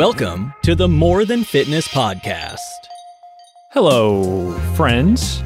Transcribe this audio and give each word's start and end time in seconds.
Welcome 0.00 0.54
to 0.62 0.74
the 0.74 0.88
More 0.88 1.26
Than 1.26 1.44
Fitness 1.44 1.86
Podcast. 1.86 2.56
Hello, 3.72 4.58
friends, 4.74 5.42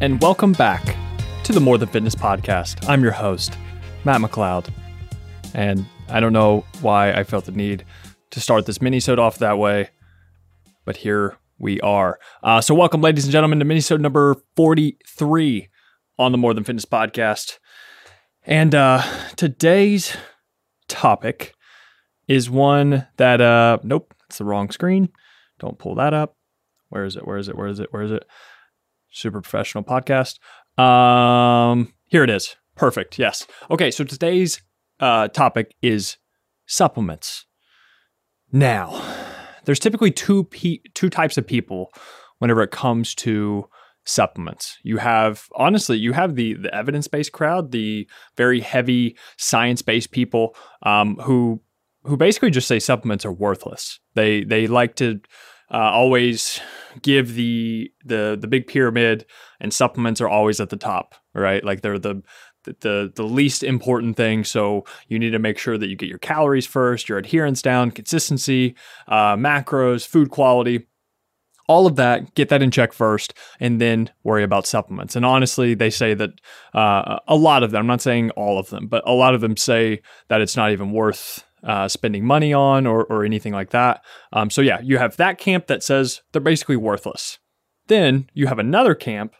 and 0.00 0.20
welcome 0.20 0.50
back 0.50 0.96
to 1.44 1.52
the 1.52 1.60
More 1.60 1.78
Than 1.78 1.88
Fitness 1.88 2.16
Podcast. 2.16 2.88
I'm 2.88 3.00
your 3.00 3.12
host, 3.12 3.56
Matt 4.04 4.22
McLeod, 4.22 4.70
and 5.54 5.86
I 6.08 6.18
don't 6.18 6.32
know 6.32 6.64
why 6.80 7.12
I 7.12 7.22
felt 7.22 7.44
the 7.44 7.52
need 7.52 7.84
to 8.32 8.40
start 8.40 8.66
this 8.66 8.82
mini-sode 8.82 9.20
off 9.20 9.38
that 9.38 9.56
way, 9.56 9.90
but 10.84 10.96
here 10.96 11.38
we 11.60 11.80
are. 11.80 12.18
Uh, 12.42 12.60
so, 12.60 12.74
welcome, 12.74 13.00
ladies 13.00 13.22
and 13.22 13.30
gentlemen, 13.30 13.60
to 13.60 13.64
mini-sode 13.64 14.00
number 14.00 14.34
43 14.56 15.68
on 16.18 16.32
the 16.32 16.38
More 16.38 16.54
Than 16.54 16.64
Fitness 16.64 16.86
Podcast. 16.86 17.60
And 18.42 18.74
uh, 18.74 19.04
today's 19.36 20.16
topic 20.88 21.54
is 22.30 22.48
one 22.48 23.08
that 23.16 23.40
uh 23.40 23.78
nope, 23.82 24.14
it's 24.28 24.38
the 24.38 24.44
wrong 24.44 24.70
screen. 24.70 25.08
Don't 25.58 25.78
pull 25.78 25.96
that 25.96 26.14
up. 26.14 26.36
Where 26.88 27.04
is 27.04 27.16
it? 27.16 27.26
Where 27.26 27.36
is 27.36 27.48
it? 27.48 27.56
Where 27.56 27.66
is 27.66 27.80
it? 27.80 27.92
Where 27.92 28.02
is 28.02 28.12
it? 28.12 28.24
Super 29.10 29.40
professional 29.40 29.82
podcast. 29.82 30.38
Um 30.80 31.92
here 32.06 32.22
it 32.22 32.30
is. 32.30 32.56
Perfect. 32.76 33.18
Yes. 33.18 33.48
Okay, 33.68 33.90
so 33.90 34.04
today's 34.04 34.62
uh 35.00 35.26
topic 35.28 35.74
is 35.82 36.18
supplements. 36.66 37.46
Now, 38.52 39.02
there's 39.64 39.80
typically 39.80 40.12
two 40.12 40.44
pe- 40.44 40.82
two 40.94 41.10
types 41.10 41.36
of 41.36 41.44
people 41.44 41.90
whenever 42.38 42.62
it 42.62 42.70
comes 42.70 43.12
to 43.16 43.66
supplements. 44.04 44.78
You 44.84 44.98
have 44.98 45.48
honestly, 45.56 45.98
you 45.98 46.12
have 46.12 46.36
the 46.36 46.54
the 46.54 46.72
evidence 46.72 47.08
based 47.08 47.32
crowd, 47.32 47.72
the 47.72 48.08
very 48.36 48.60
heavy 48.60 49.16
science 49.36 49.82
based 49.82 50.12
people 50.12 50.54
um, 50.84 51.16
who 51.16 51.60
who 52.04 52.16
basically 52.16 52.50
just 52.50 52.68
say 52.68 52.78
supplements 52.78 53.24
are 53.24 53.32
worthless. 53.32 54.00
They 54.14 54.44
they 54.44 54.66
like 54.66 54.96
to 54.96 55.20
uh, 55.72 55.76
always 55.76 56.60
give 57.02 57.34
the 57.34 57.90
the 58.04 58.36
the 58.40 58.48
big 58.48 58.66
pyramid, 58.66 59.26
and 59.60 59.72
supplements 59.72 60.20
are 60.20 60.28
always 60.28 60.60
at 60.60 60.70
the 60.70 60.76
top, 60.76 61.14
right? 61.34 61.64
Like 61.64 61.82
they're 61.82 61.98
the 61.98 62.22
the 62.64 63.12
the 63.14 63.24
least 63.24 63.62
important 63.62 64.16
thing. 64.16 64.44
So 64.44 64.84
you 65.08 65.18
need 65.18 65.30
to 65.30 65.38
make 65.38 65.58
sure 65.58 65.78
that 65.78 65.88
you 65.88 65.96
get 65.96 66.08
your 66.08 66.18
calories 66.18 66.66
first, 66.66 67.08
your 67.08 67.18
adherence 67.18 67.62
down, 67.62 67.90
consistency, 67.90 68.74
uh, 69.08 69.36
macros, 69.36 70.06
food 70.06 70.30
quality 70.30 70.86
all 71.70 71.86
of 71.86 71.94
that, 71.94 72.34
get 72.34 72.48
that 72.48 72.62
in 72.62 72.70
check 72.72 72.92
first, 72.92 73.32
and 73.60 73.80
then 73.80 74.10
worry 74.24 74.42
about 74.42 74.66
supplements. 74.66 75.14
And 75.14 75.24
honestly, 75.24 75.74
they 75.74 75.88
say 75.88 76.14
that 76.14 76.30
uh, 76.74 77.20
a 77.28 77.36
lot 77.36 77.62
of 77.62 77.70
them, 77.70 77.78
I'm 77.78 77.86
not 77.86 78.00
saying 78.00 78.30
all 78.30 78.58
of 78.58 78.70
them, 78.70 78.88
but 78.88 79.06
a 79.06 79.12
lot 79.12 79.36
of 79.36 79.40
them 79.40 79.56
say 79.56 80.02
that 80.26 80.40
it's 80.40 80.56
not 80.56 80.72
even 80.72 80.90
worth 80.90 81.44
uh, 81.64 81.88
spending 81.88 82.24
money 82.24 82.52
on 82.52 82.86
or, 82.86 83.04
or 83.04 83.24
anything 83.24 83.52
like 83.52 83.70
that. 83.70 84.02
Um, 84.32 84.50
so, 84.50 84.60
yeah, 84.60 84.80
you 84.80 84.98
have 84.98 85.16
that 85.16 85.38
camp 85.38 85.66
that 85.66 85.82
says 85.82 86.22
they're 86.32 86.40
basically 86.40 86.76
worthless. 86.76 87.38
Then 87.86 88.28
you 88.34 88.46
have 88.46 88.58
another 88.58 88.94
camp 88.94 89.34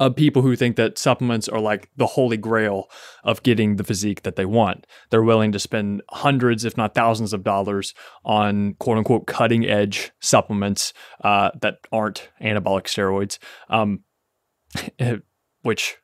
of 0.00 0.16
people 0.16 0.42
who 0.42 0.56
think 0.56 0.76
that 0.76 0.98
supplements 0.98 1.48
are 1.48 1.60
like 1.60 1.88
the 1.96 2.06
holy 2.06 2.36
grail 2.36 2.90
of 3.22 3.42
getting 3.44 3.76
the 3.76 3.84
physique 3.84 4.22
that 4.22 4.36
they 4.36 4.44
want. 4.44 4.86
They're 5.10 5.22
willing 5.22 5.52
to 5.52 5.58
spend 5.60 6.02
hundreds, 6.10 6.64
if 6.64 6.76
not 6.76 6.94
thousands, 6.94 7.32
of 7.32 7.44
dollars 7.44 7.94
on 8.24 8.74
quote 8.74 8.98
unquote 8.98 9.26
cutting 9.26 9.64
edge 9.64 10.10
supplements 10.20 10.92
uh, 11.22 11.50
that 11.62 11.76
aren't 11.92 12.28
anabolic 12.42 12.84
steroids, 12.84 13.38
um, 13.68 14.00
which 15.62 15.96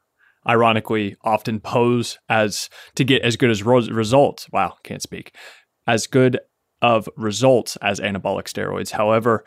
ironically 0.51 1.17
often 1.23 1.61
pose 1.61 2.19
as 2.29 2.69
to 2.97 3.05
get 3.05 3.23
as 3.23 3.37
good 3.37 3.51
as 3.51 3.63
results. 3.63 4.49
Wow, 4.53 4.75
can't 4.83 5.03
speak. 5.03 5.35
As 5.87 6.07
good 6.07 6.41
of 6.83 7.09
results 7.17 7.77
as 7.77 8.01
anabolic 8.01 8.45
steroids. 8.45 8.91
However, 8.91 9.45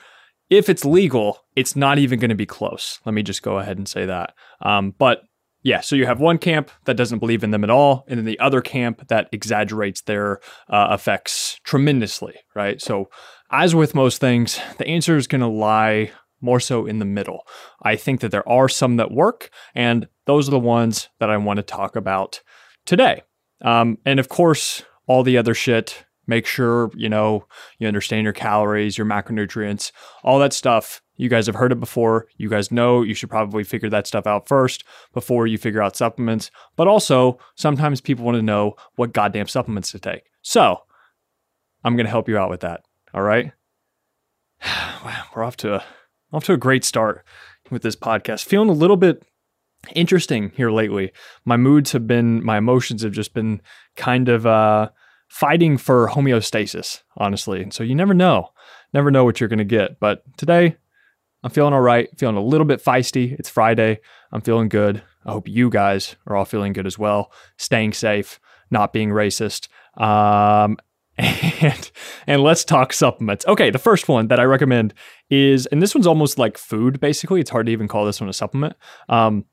if 0.50 0.70
it's 0.70 0.86
legal, 0.86 1.40
it's 1.56 1.76
not 1.76 1.98
even 1.98 2.20
going 2.20 2.30
to 2.30 2.36
be 2.36 2.46
close. 2.46 3.00
Let 3.06 3.14
me 3.14 3.24
just 3.24 3.44
go 3.44 3.58
ahead 3.58 3.78
and 3.78 3.88
say 3.88 4.06
that. 4.06 4.34
Um, 4.62 4.94
but 4.98 5.24
yeah, 5.64 5.82
so 5.82 5.96
you 5.96 6.06
have 6.06 6.20
one 6.20 6.38
camp 6.38 6.70
that 6.86 6.98
doesn't 6.98 7.20
believe 7.20 7.44
in 7.44 7.52
them 7.52 7.64
at 7.64 7.70
all, 7.70 8.04
and 8.08 8.18
then 8.18 8.26
the 8.26 8.40
other 8.40 8.62
camp 8.62 9.08
that 9.08 9.30
exaggerates 9.32 10.02
their 10.02 10.40
uh, 10.70 10.90
effects 10.92 11.60
tremendously, 11.64 12.36
right? 12.54 12.82
So, 12.82 13.10
as 13.50 13.74
with 13.74 13.96
most 13.96 14.20
things, 14.20 14.60
the 14.78 14.88
answer 14.88 15.16
is 15.16 15.28
going 15.28 15.42
to 15.42 15.48
lie 15.48 16.12
more 16.42 16.60
so 16.60 16.86
in 16.86 17.00
the 17.00 17.06
middle. 17.06 17.44
I 17.82 17.96
think 17.96 18.20
that 18.20 18.32
there 18.32 18.48
are 18.48 18.68
some 18.68 18.98
that 18.98 19.12
work, 19.12 19.50
and 19.74 20.08
those 20.26 20.48
are 20.48 20.52
the 20.52 20.60
ones 20.60 21.10
that 21.20 21.30
I 21.30 21.38
want 21.38 21.58
to 21.58 21.64
talk 21.64 21.96
about 21.96 22.42
today. 22.86 23.24
Um, 23.62 23.98
and 24.06 24.20
of 24.20 24.30
course, 24.30 24.84
all 25.08 25.24
the 25.24 25.38
other 25.38 25.54
shit 25.54 26.06
Make 26.26 26.46
sure, 26.46 26.90
you 26.96 27.10
know, 27.10 27.46
you 27.80 27.88
understand 27.88 28.24
your 28.24 28.34
calories, 28.34 28.98
your 28.98 29.06
macronutrients, 29.06 29.92
all 30.24 30.40
that 30.40 30.54
stuff. 30.54 31.02
You 31.18 31.30
guys 31.30 31.48
have 31.48 31.56
heard 31.56 31.72
it 31.72 31.80
before. 31.80 32.28
You 32.38 32.50
guys 32.50 32.72
know 32.72 33.02
you 33.02 33.14
should 33.14 33.30
probably 33.30 33.64
figure 33.64 33.90
that 33.90 34.08
stuff 34.08 34.26
out 34.26 34.48
first 34.48 34.84
before 35.14 35.48
you 35.48 35.58
figure 35.58 35.82
out 35.82 35.98
supplements. 35.98 36.50
But 36.76 36.88
also, 36.88 37.40
sometimes 37.56 38.00
people 38.00 38.24
want 38.24 38.36
to 38.36 38.42
know 38.42 38.76
what 38.96 39.14
goddamn 39.14 39.48
supplements 39.48 39.92
to 39.92 40.00
take. 40.00 40.24
So, 40.42 40.78
I'm 41.84 41.98
going 41.98 42.06
to 42.06 42.12
help 42.12 42.30
you 42.30 42.38
out 42.38 42.50
with 42.50 42.62
that. 42.62 42.82
All 43.14 43.22
right? 43.22 43.52
wow, 44.64 45.26
we're 45.36 45.44
off 45.44 45.58
to 45.58 45.76
a 45.76 45.84
off 46.32 46.46
to 46.46 46.54
a 46.54 46.58
great 46.58 46.86
start 46.86 47.26
with 47.70 47.82
this 47.82 47.98
podcast. 47.98 48.46
Feeling 48.46 48.70
a 48.70 48.74
little 48.74 48.98
bit 48.98 49.24
interesting 49.96 50.52
here 50.56 50.72
lately. 50.72 51.12
My 51.46 51.58
moods 51.58 51.92
have 51.92 52.08
been, 52.08 52.44
my 52.44 52.58
emotions 52.58 53.04
have 53.04 53.12
just 53.12 53.34
been 53.34 53.62
kind 53.96 54.30
of 54.30 54.46
uh 54.46 54.90
fighting 55.30 55.78
for 55.78 56.10
homeostasis, 56.10 57.02
honestly. 57.18 57.64
And 57.64 57.74
so 57.74 57.84
you 57.84 57.96
never 57.96 58.14
know, 58.14 58.50
never 58.94 59.10
know 59.10 59.26
what 59.26 59.40
you're 59.40 59.50
going 59.50 59.58
to 59.58 59.66
get. 59.66 60.00
But 60.00 60.22
today, 60.38 60.78
I'm 61.44 61.50
feeling 61.50 61.74
all 61.74 61.82
right, 61.82 62.08
feeling 62.20 62.38
a 62.38 62.44
little 62.44 62.66
bit 62.66 62.84
feisty. 62.84 63.38
It's 63.40 63.50
Friday. 63.50 64.00
I'm 64.32 64.42
feeling 64.42 64.70
good. 64.70 65.02
I 65.26 65.32
hope 65.32 65.48
you 65.48 65.72
guys 65.72 66.16
are 66.28 66.36
all 66.36 66.46
feeling 66.46 66.72
good 66.72 66.86
as 66.86 67.00
well, 67.00 67.32
staying 67.58 67.94
safe, 67.94 68.40
not 68.70 68.94
being 68.94 69.10
racist. 69.10 69.70
Um, 70.00 70.78
and 71.18 71.92
and 72.26 72.42
let's 72.42 72.64
talk 72.64 72.94
supplements. 72.94 73.46
Okay, 73.48 73.70
the 73.70 73.78
first 73.78 74.08
one 74.08 74.30
that 74.30 74.40
I 74.40 74.44
recommend 74.44 74.94
is, 75.30 75.68
and 75.68 75.82
this 75.82 75.94
one's 75.94 76.08
almost 76.08 76.40
like 76.40 76.58
food. 76.58 77.00
Basically, 77.00 77.40
it's 77.40 77.52
hard 77.52 77.68
to 77.68 77.72
even 77.72 77.88
call 77.88 78.06
this 78.06 78.20
one 78.20 78.30
a 78.30 78.34
supplement. 78.34 78.76
Um, 79.10 79.46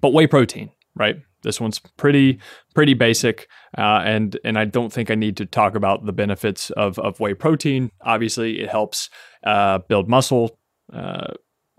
but 0.00 0.12
whey 0.12 0.26
protein, 0.26 0.70
right? 0.94 1.16
This 1.42 1.60
one's 1.60 1.80
pretty 1.96 2.38
pretty 2.74 2.94
basic, 2.94 3.48
uh, 3.76 4.02
and 4.04 4.38
and 4.44 4.58
I 4.58 4.64
don't 4.64 4.92
think 4.92 5.10
I 5.10 5.14
need 5.14 5.36
to 5.38 5.46
talk 5.46 5.74
about 5.74 6.06
the 6.06 6.12
benefits 6.12 6.70
of 6.70 6.98
of 6.98 7.20
whey 7.20 7.34
protein. 7.34 7.90
Obviously, 8.00 8.60
it 8.60 8.70
helps 8.70 9.10
uh, 9.44 9.78
build 9.88 10.08
muscle. 10.08 10.58
Uh, 10.92 11.32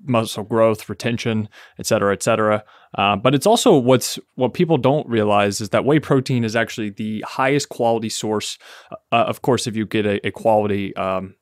muscle 0.05 0.43
growth, 0.43 0.89
retention, 0.89 1.47
et 1.79 1.85
cetera, 1.85 2.11
et 2.11 2.21
cetera. 2.21 2.61
Uh, 2.97 3.15
but 3.15 3.33
it's 3.33 3.47
also 3.47 3.77
what's 3.77 4.19
what 4.35 4.53
people 4.53 4.77
don't 4.77 5.07
realize 5.07 5.61
is 5.61 5.69
that 5.69 5.85
whey 5.85 5.97
protein 5.97 6.43
is 6.43 6.57
actually 6.57 6.89
the 6.89 7.23
highest 7.25 7.69
quality 7.69 8.09
source. 8.09 8.57
Uh, 8.91 9.23
of 9.27 9.41
course, 9.41 9.65
if 9.65 9.77
you 9.77 9.85
get 9.85 10.05
a, 10.05 10.27
a 10.27 10.31
quality 10.31 10.93
um, 10.97 11.35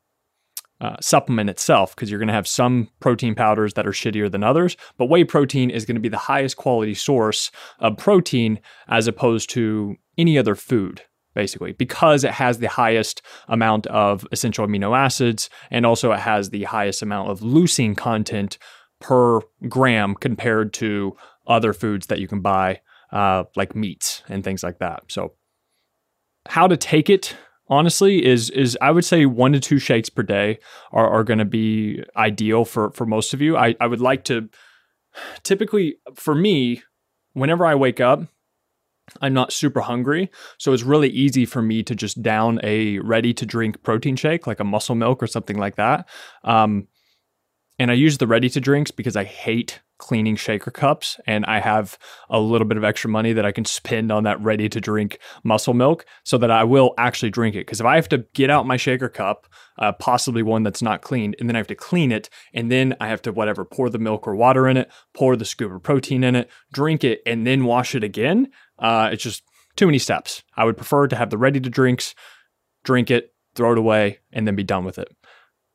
uh, 0.81 0.95
supplement 0.99 1.47
itself 1.47 1.95
because 1.95 2.09
you're 2.09 2.19
going 2.19 2.27
to 2.27 2.33
have 2.33 2.47
some 2.47 2.89
protein 2.99 3.35
powders 3.35 3.75
that 3.75 3.85
are 3.85 3.91
shittier 3.91 4.29
than 4.29 4.43
others. 4.43 4.75
But 4.97 5.05
whey 5.05 5.23
protein 5.23 5.69
is 5.69 5.85
going 5.85 5.95
to 5.95 6.01
be 6.01 6.09
the 6.09 6.17
highest 6.17 6.57
quality 6.57 6.95
source 6.95 7.51
of 7.79 7.97
protein 7.97 8.59
as 8.87 9.07
opposed 9.07 9.51
to 9.51 9.95
any 10.17 10.39
other 10.39 10.55
food, 10.55 11.03
basically, 11.35 11.73
because 11.73 12.23
it 12.23 12.31
has 12.31 12.57
the 12.57 12.67
highest 12.67 13.21
amount 13.47 13.85
of 13.87 14.25
essential 14.31 14.65
amino 14.65 14.97
acids 14.97 15.51
and 15.69 15.85
also 15.85 16.11
it 16.11 16.19
has 16.19 16.49
the 16.49 16.63
highest 16.63 17.03
amount 17.03 17.29
of 17.29 17.41
leucine 17.41 17.95
content 17.95 18.57
per 18.99 19.39
gram 19.69 20.15
compared 20.15 20.73
to 20.73 21.15
other 21.45 21.73
foods 21.73 22.07
that 22.07 22.19
you 22.19 22.27
can 22.27 22.41
buy, 22.41 22.81
uh, 23.11 23.43
like 23.55 23.75
meats 23.75 24.23
and 24.29 24.43
things 24.43 24.63
like 24.63 24.79
that. 24.79 25.03
So, 25.09 25.33
how 26.47 26.67
to 26.67 26.75
take 26.75 27.07
it 27.07 27.35
honestly 27.67 28.25
is 28.25 28.49
is 28.49 28.77
I 28.81 28.91
would 28.91 29.05
say 29.05 29.25
one 29.25 29.53
to 29.53 29.59
two 29.59 29.79
shakes 29.79 30.09
per 30.09 30.23
day 30.23 30.59
are, 30.91 31.09
are 31.09 31.23
going 31.23 31.39
to 31.39 31.45
be 31.45 32.03
ideal 32.15 32.65
for 32.65 32.91
for 32.91 33.05
most 33.05 33.33
of 33.33 33.41
you. 33.41 33.57
I, 33.57 33.75
I 33.79 33.87
would 33.87 34.01
like 34.01 34.23
to 34.25 34.49
typically 35.43 35.95
for 36.15 36.35
me, 36.35 36.83
whenever 37.33 37.65
I 37.65 37.75
wake 37.75 37.99
up, 37.99 38.23
I'm 39.21 39.33
not 39.33 39.51
super 39.51 39.81
hungry. 39.81 40.29
So 40.57 40.73
it's 40.73 40.83
really 40.83 41.09
easy 41.09 41.45
for 41.45 41.61
me 41.61 41.83
to 41.83 41.95
just 41.95 42.21
down 42.21 42.59
a 42.63 42.99
ready 42.99 43.33
to 43.33 43.45
drink 43.45 43.83
protein 43.83 44.15
shake, 44.15 44.47
like 44.47 44.59
a 44.59 44.65
muscle 44.65 44.95
milk 44.95 45.21
or 45.21 45.27
something 45.27 45.57
like 45.57 45.75
that. 45.75 46.07
Um, 46.43 46.87
and 47.79 47.89
I 47.89 47.95
use 47.95 48.19
the 48.19 48.27
ready 48.27 48.49
to 48.49 48.61
drinks 48.61 48.91
because 48.91 49.15
I 49.15 49.23
hate 49.23 49.81
cleaning 50.01 50.35
shaker 50.35 50.71
cups 50.71 51.19
and 51.27 51.45
I 51.45 51.59
have 51.59 51.97
a 52.27 52.39
little 52.39 52.67
bit 52.67 52.75
of 52.75 52.83
extra 52.83 53.07
money 53.07 53.33
that 53.33 53.45
I 53.45 53.51
can 53.51 53.65
spend 53.65 54.11
on 54.11 54.23
that 54.23 54.41
ready 54.41 54.67
to 54.67 54.81
drink 54.81 55.19
muscle 55.43 55.75
milk 55.75 56.05
so 56.23 56.39
that 56.39 56.49
I 56.49 56.63
will 56.63 56.95
actually 56.97 57.29
drink 57.29 57.55
it. 57.55 57.67
Because 57.67 57.79
if 57.79 57.85
I 57.85 57.95
have 57.95 58.09
to 58.09 58.25
get 58.33 58.49
out 58.49 58.65
my 58.65 58.77
shaker 58.77 59.09
cup, 59.09 59.45
uh, 59.77 59.91
possibly 59.91 60.41
one 60.41 60.63
that's 60.63 60.81
not 60.81 61.03
cleaned, 61.03 61.35
and 61.39 61.47
then 61.47 61.55
I 61.55 61.59
have 61.59 61.67
to 61.67 61.75
clean 61.75 62.11
it, 62.11 62.31
and 62.51 62.71
then 62.71 62.95
I 62.99 63.09
have 63.09 63.21
to 63.21 63.31
whatever 63.31 63.63
pour 63.63 63.91
the 63.91 63.99
milk 63.99 64.27
or 64.27 64.35
water 64.35 64.67
in 64.67 64.75
it, 64.75 64.91
pour 65.13 65.35
the 65.35 65.45
scoop 65.45 65.71
of 65.71 65.83
protein 65.83 66.23
in 66.23 66.35
it, 66.35 66.49
drink 66.73 67.03
it, 67.03 67.21
and 67.27 67.45
then 67.45 67.65
wash 67.65 67.93
it 67.93 68.03
again, 68.03 68.49
uh, 68.79 69.09
it's 69.13 69.23
just 69.23 69.43
too 69.75 69.85
many 69.85 69.99
steps. 69.99 70.41
I 70.57 70.65
would 70.65 70.77
prefer 70.77 71.07
to 71.07 71.15
have 71.15 71.29
the 71.29 71.37
ready 71.37 71.59
to 71.59 71.69
drinks, 71.69 72.15
drink 72.83 73.11
it, 73.11 73.33
throw 73.53 73.73
it 73.73 73.77
away, 73.77 74.19
and 74.33 74.47
then 74.47 74.55
be 74.55 74.63
done 74.63 74.83
with 74.83 74.97
it. 74.97 75.15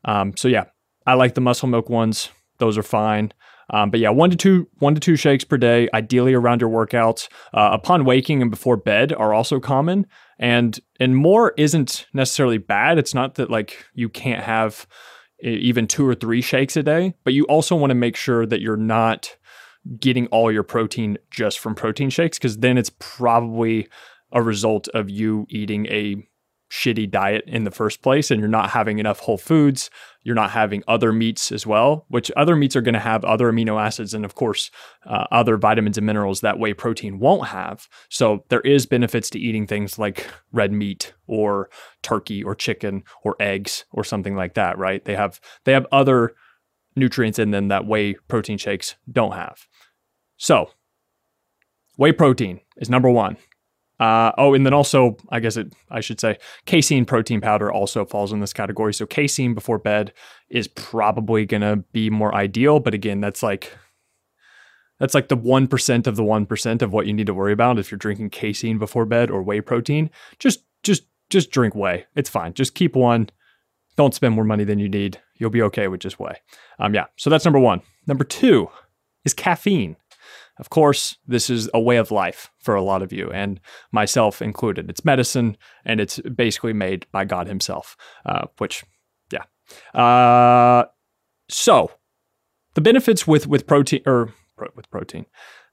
Um, 0.04 0.36
so 0.36 0.48
yeah, 0.48 0.64
I 1.06 1.14
like 1.14 1.34
the 1.34 1.40
muscle 1.40 1.68
milk 1.68 1.88
ones. 1.88 2.30
Those 2.58 2.76
are 2.76 2.82
fine. 2.82 3.32
Um, 3.70 3.90
but 3.90 4.00
yeah, 4.00 4.10
one 4.10 4.30
to 4.30 4.36
two, 4.36 4.68
one 4.78 4.94
to 4.94 5.00
two 5.00 5.16
shakes 5.16 5.44
per 5.44 5.56
day, 5.56 5.88
ideally 5.92 6.34
around 6.34 6.60
your 6.60 6.70
workouts. 6.70 7.28
Uh, 7.52 7.70
upon 7.72 8.04
waking 8.04 8.42
and 8.42 8.50
before 8.50 8.76
bed 8.76 9.12
are 9.12 9.34
also 9.34 9.58
common, 9.58 10.06
and 10.38 10.78
and 11.00 11.16
more 11.16 11.52
isn't 11.56 12.06
necessarily 12.12 12.58
bad. 12.58 12.98
It's 12.98 13.14
not 13.14 13.34
that 13.36 13.50
like 13.50 13.84
you 13.94 14.08
can't 14.08 14.44
have 14.44 14.86
even 15.42 15.86
two 15.86 16.06
or 16.06 16.14
three 16.14 16.40
shakes 16.40 16.76
a 16.76 16.82
day, 16.82 17.14
but 17.24 17.34
you 17.34 17.44
also 17.44 17.76
want 17.76 17.90
to 17.90 17.94
make 17.94 18.16
sure 18.16 18.46
that 18.46 18.60
you're 18.60 18.76
not 18.76 19.36
getting 20.00 20.26
all 20.28 20.50
your 20.50 20.62
protein 20.62 21.18
just 21.30 21.58
from 21.58 21.74
protein 21.74 22.10
shakes 22.10 22.38
because 22.38 22.58
then 22.58 22.78
it's 22.78 22.90
probably 22.98 23.86
a 24.32 24.42
result 24.42 24.88
of 24.88 25.08
you 25.10 25.46
eating 25.48 25.86
a 25.86 26.26
shitty 26.70 27.10
diet 27.10 27.44
in 27.46 27.64
the 27.64 27.70
first 27.70 28.02
place 28.02 28.30
and 28.30 28.40
you're 28.40 28.48
not 28.48 28.70
having 28.70 28.98
enough 28.98 29.20
whole 29.20 29.38
foods 29.38 29.88
you're 30.24 30.34
not 30.34 30.50
having 30.50 30.82
other 30.88 31.12
meats 31.12 31.52
as 31.52 31.64
well 31.64 32.04
which 32.08 32.32
other 32.36 32.56
meats 32.56 32.74
are 32.74 32.80
going 32.80 32.92
to 32.92 32.98
have 32.98 33.24
other 33.24 33.52
amino 33.52 33.80
acids 33.80 34.12
and 34.12 34.24
of 34.24 34.34
course 34.34 34.70
uh, 35.06 35.24
other 35.30 35.56
vitamins 35.56 35.96
and 35.96 36.06
minerals 36.06 36.40
that 36.40 36.58
whey 36.58 36.74
protein 36.74 37.18
won't 37.18 37.48
have. 37.48 37.88
So 38.08 38.44
there 38.48 38.60
is 38.60 38.86
benefits 38.86 39.30
to 39.30 39.38
eating 39.38 39.66
things 39.66 39.98
like 39.98 40.26
red 40.52 40.72
meat 40.72 41.14
or 41.26 41.70
turkey 42.02 42.42
or 42.42 42.54
chicken 42.54 43.04
or 43.22 43.36
eggs 43.40 43.84
or 43.92 44.04
something 44.04 44.34
like 44.34 44.54
that 44.54 44.78
right? 44.78 45.04
They 45.04 45.14
have 45.14 45.40
they 45.64 45.72
have 45.72 45.86
other 45.92 46.34
nutrients 46.96 47.38
in 47.38 47.50
them 47.50 47.68
that 47.68 47.86
whey 47.86 48.14
protein 48.14 48.58
shakes 48.58 48.96
don't 49.10 49.32
have. 49.32 49.66
So 50.36 50.70
whey 51.96 52.12
protein 52.12 52.60
is 52.76 52.90
number 52.90 53.10
one 53.10 53.36
uh, 53.98 54.32
oh, 54.36 54.54
and 54.54 54.66
then 54.66 54.74
also, 54.74 55.16
I 55.30 55.40
guess 55.40 55.56
it, 55.56 55.72
I 55.90 56.00
should 56.00 56.20
say, 56.20 56.38
casein 56.66 57.06
protein 57.06 57.40
powder 57.40 57.72
also 57.72 58.04
falls 58.04 58.32
in 58.32 58.40
this 58.40 58.52
category. 58.52 58.92
So 58.92 59.06
casein 59.06 59.54
before 59.54 59.78
bed 59.78 60.12
is 60.50 60.68
probably 60.68 61.46
gonna 61.46 61.76
be 61.92 62.10
more 62.10 62.34
ideal, 62.34 62.80
but 62.80 62.94
again, 62.94 63.20
that's 63.20 63.42
like 63.42 63.76
that's 64.98 65.14
like 65.14 65.28
the 65.28 65.36
one 65.36 65.66
percent 65.66 66.06
of 66.06 66.16
the 66.16 66.24
one 66.24 66.46
percent 66.46 66.82
of 66.82 66.92
what 66.92 67.06
you 67.06 67.12
need 67.12 67.26
to 67.26 67.34
worry 67.34 67.52
about 67.52 67.78
if 67.78 67.90
you're 67.90 67.98
drinking 67.98 68.30
casein 68.30 68.78
before 68.78 69.06
bed 69.06 69.30
or 69.30 69.42
whey 69.42 69.60
protein. 69.60 70.10
Just, 70.38 70.64
just, 70.82 71.04
just 71.30 71.50
drink 71.50 71.74
whey. 71.74 72.06
It's 72.14 72.30
fine. 72.30 72.54
Just 72.54 72.74
keep 72.74 72.96
one. 72.96 73.30
Don't 73.96 74.14
spend 74.14 74.34
more 74.34 74.44
money 74.44 74.64
than 74.64 74.78
you 74.78 74.88
need. 74.88 75.20
You'll 75.38 75.50
be 75.50 75.62
okay 75.62 75.88
with 75.88 76.00
just 76.00 76.20
whey. 76.20 76.36
Um, 76.78 76.94
yeah. 76.94 77.06
So 77.16 77.30
that's 77.30 77.44
number 77.44 77.58
one. 77.58 77.80
Number 78.06 78.24
two 78.24 78.68
is 79.24 79.34
caffeine. 79.34 79.96
Of 80.58 80.70
course, 80.70 81.18
this 81.26 81.50
is 81.50 81.68
a 81.74 81.80
way 81.80 81.96
of 81.96 82.10
life 82.10 82.50
for 82.58 82.74
a 82.74 82.82
lot 82.82 83.02
of 83.02 83.12
you, 83.12 83.30
and 83.30 83.60
myself 83.92 84.40
included. 84.40 84.88
It's 84.88 85.04
medicine, 85.04 85.56
and 85.84 86.00
it's 86.00 86.18
basically 86.20 86.72
made 86.72 87.06
by 87.12 87.24
God 87.24 87.46
Himself, 87.46 87.96
uh, 88.24 88.46
which, 88.58 88.84
yeah. 89.30 89.44
Uh, 89.98 90.86
so, 91.48 91.90
the 92.74 92.80
benefits 92.80 93.26
with 93.26 93.46
with 93.46 93.66
protein 93.66 94.02
or 94.06 94.32
with 94.74 94.90
protein, 94.90 95.26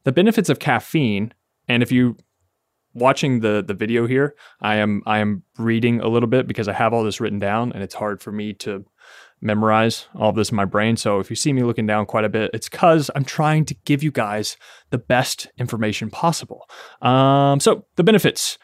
the 0.04 0.12
benefits 0.12 0.50
of 0.50 0.60
caffeine, 0.60 1.34
and 1.68 1.82
if 1.82 1.92
you 1.92 2.18
watching 2.94 3.40
the 3.40 3.64
the 3.66 3.74
video 3.74 4.06
here, 4.06 4.36
I 4.62 4.76
am 4.76 5.02
I 5.06 5.20
am 5.20 5.44
reading 5.58 6.02
a 6.02 6.08
little 6.08 6.30
bit 6.30 6.48
because 6.48 6.68
I 6.68 6.74
have 6.74 6.94
all 6.94 7.04
this 7.04 7.22
written 7.22 7.40
down, 7.40 7.72
and 7.72 7.84
it's 7.84 7.96
hard 7.96 8.22
for 8.22 8.32
me 8.32 8.54
to 8.56 8.86
memorize 9.44 10.08
all 10.16 10.32
this 10.32 10.50
in 10.50 10.56
my 10.56 10.66
brain. 10.66 10.98
So 10.98 11.20
if 11.20 11.30
you 11.30 11.36
see 11.36 11.54
me 11.54 11.64
looking 11.64 11.86
down 11.86 12.06
quite 12.06 12.26
a 12.26 12.30
bit, 12.30 12.52
it's 12.54 12.70
because 12.70 13.12
I'm 13.16 13.26
trying 13.26 13.66
to 13.66 13.76
give 13.86 14.02
you 14.02 14.12
guys 14.12 14.58
the 14.90 14.98
best 14.98 15.48
information 15.58 16.10
possible. 16.10 16.68
Um, 17.02 17.60
so 17.60 17.86
the 17.96 18.04
benefits. 18.04 18.58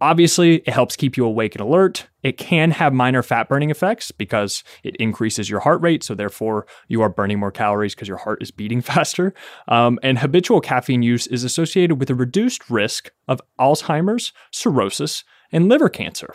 Obviously, 0.00 0.56
it 0.56 0.70
helps 0.70 0.96
keep 0.96 1.16
you 1.16 1.24
awake 1.24 1.54
and 1.54 1.62
alert. 1.62 2.08
It 2.22 2.36
can 2.36 2.72
have 2.72 2.92
minor 2.92 3.22
fat 3.22 3.48
burning 3.48 3.70
effects 3.70 4.10
because 4.10 4.62
it 4.82 4.96
increases 4.96 5.48
your 5.48 5.60
heart 5.60 5.80
rate. 5.80 6.02
So, 6.02 6.14
therefore, 6.14 6.66
you 6.88 7.00
are 7.00 7.08
burning 7.08 7.38
more 7.38 7.52
calories 7.52 7.94
because 7.94 8.08
your 8.08 8.18
heart 8.18 8.42
is 8.42 8.50
beating 8.50 8.80
faster. 8.82 9.32
Um, 9.68 9.98
and 10.02 10.18
habitual 10.18 10.60
caffeine 10.60 11.02
use 11.02 11.26
is 11.28 11.44
associated 11.44 12.00
with 12.00 12.10
a 12.10 12.14
reduced 12.14 12.68
risk 12.68 13.12
of 13.28 13.40
Alzheimer's, 13.58 14.32
cirrhosis, 14.50 15.24
and 15.52 15.68
liver 15.68 15.88
cancer. 15.88 16.34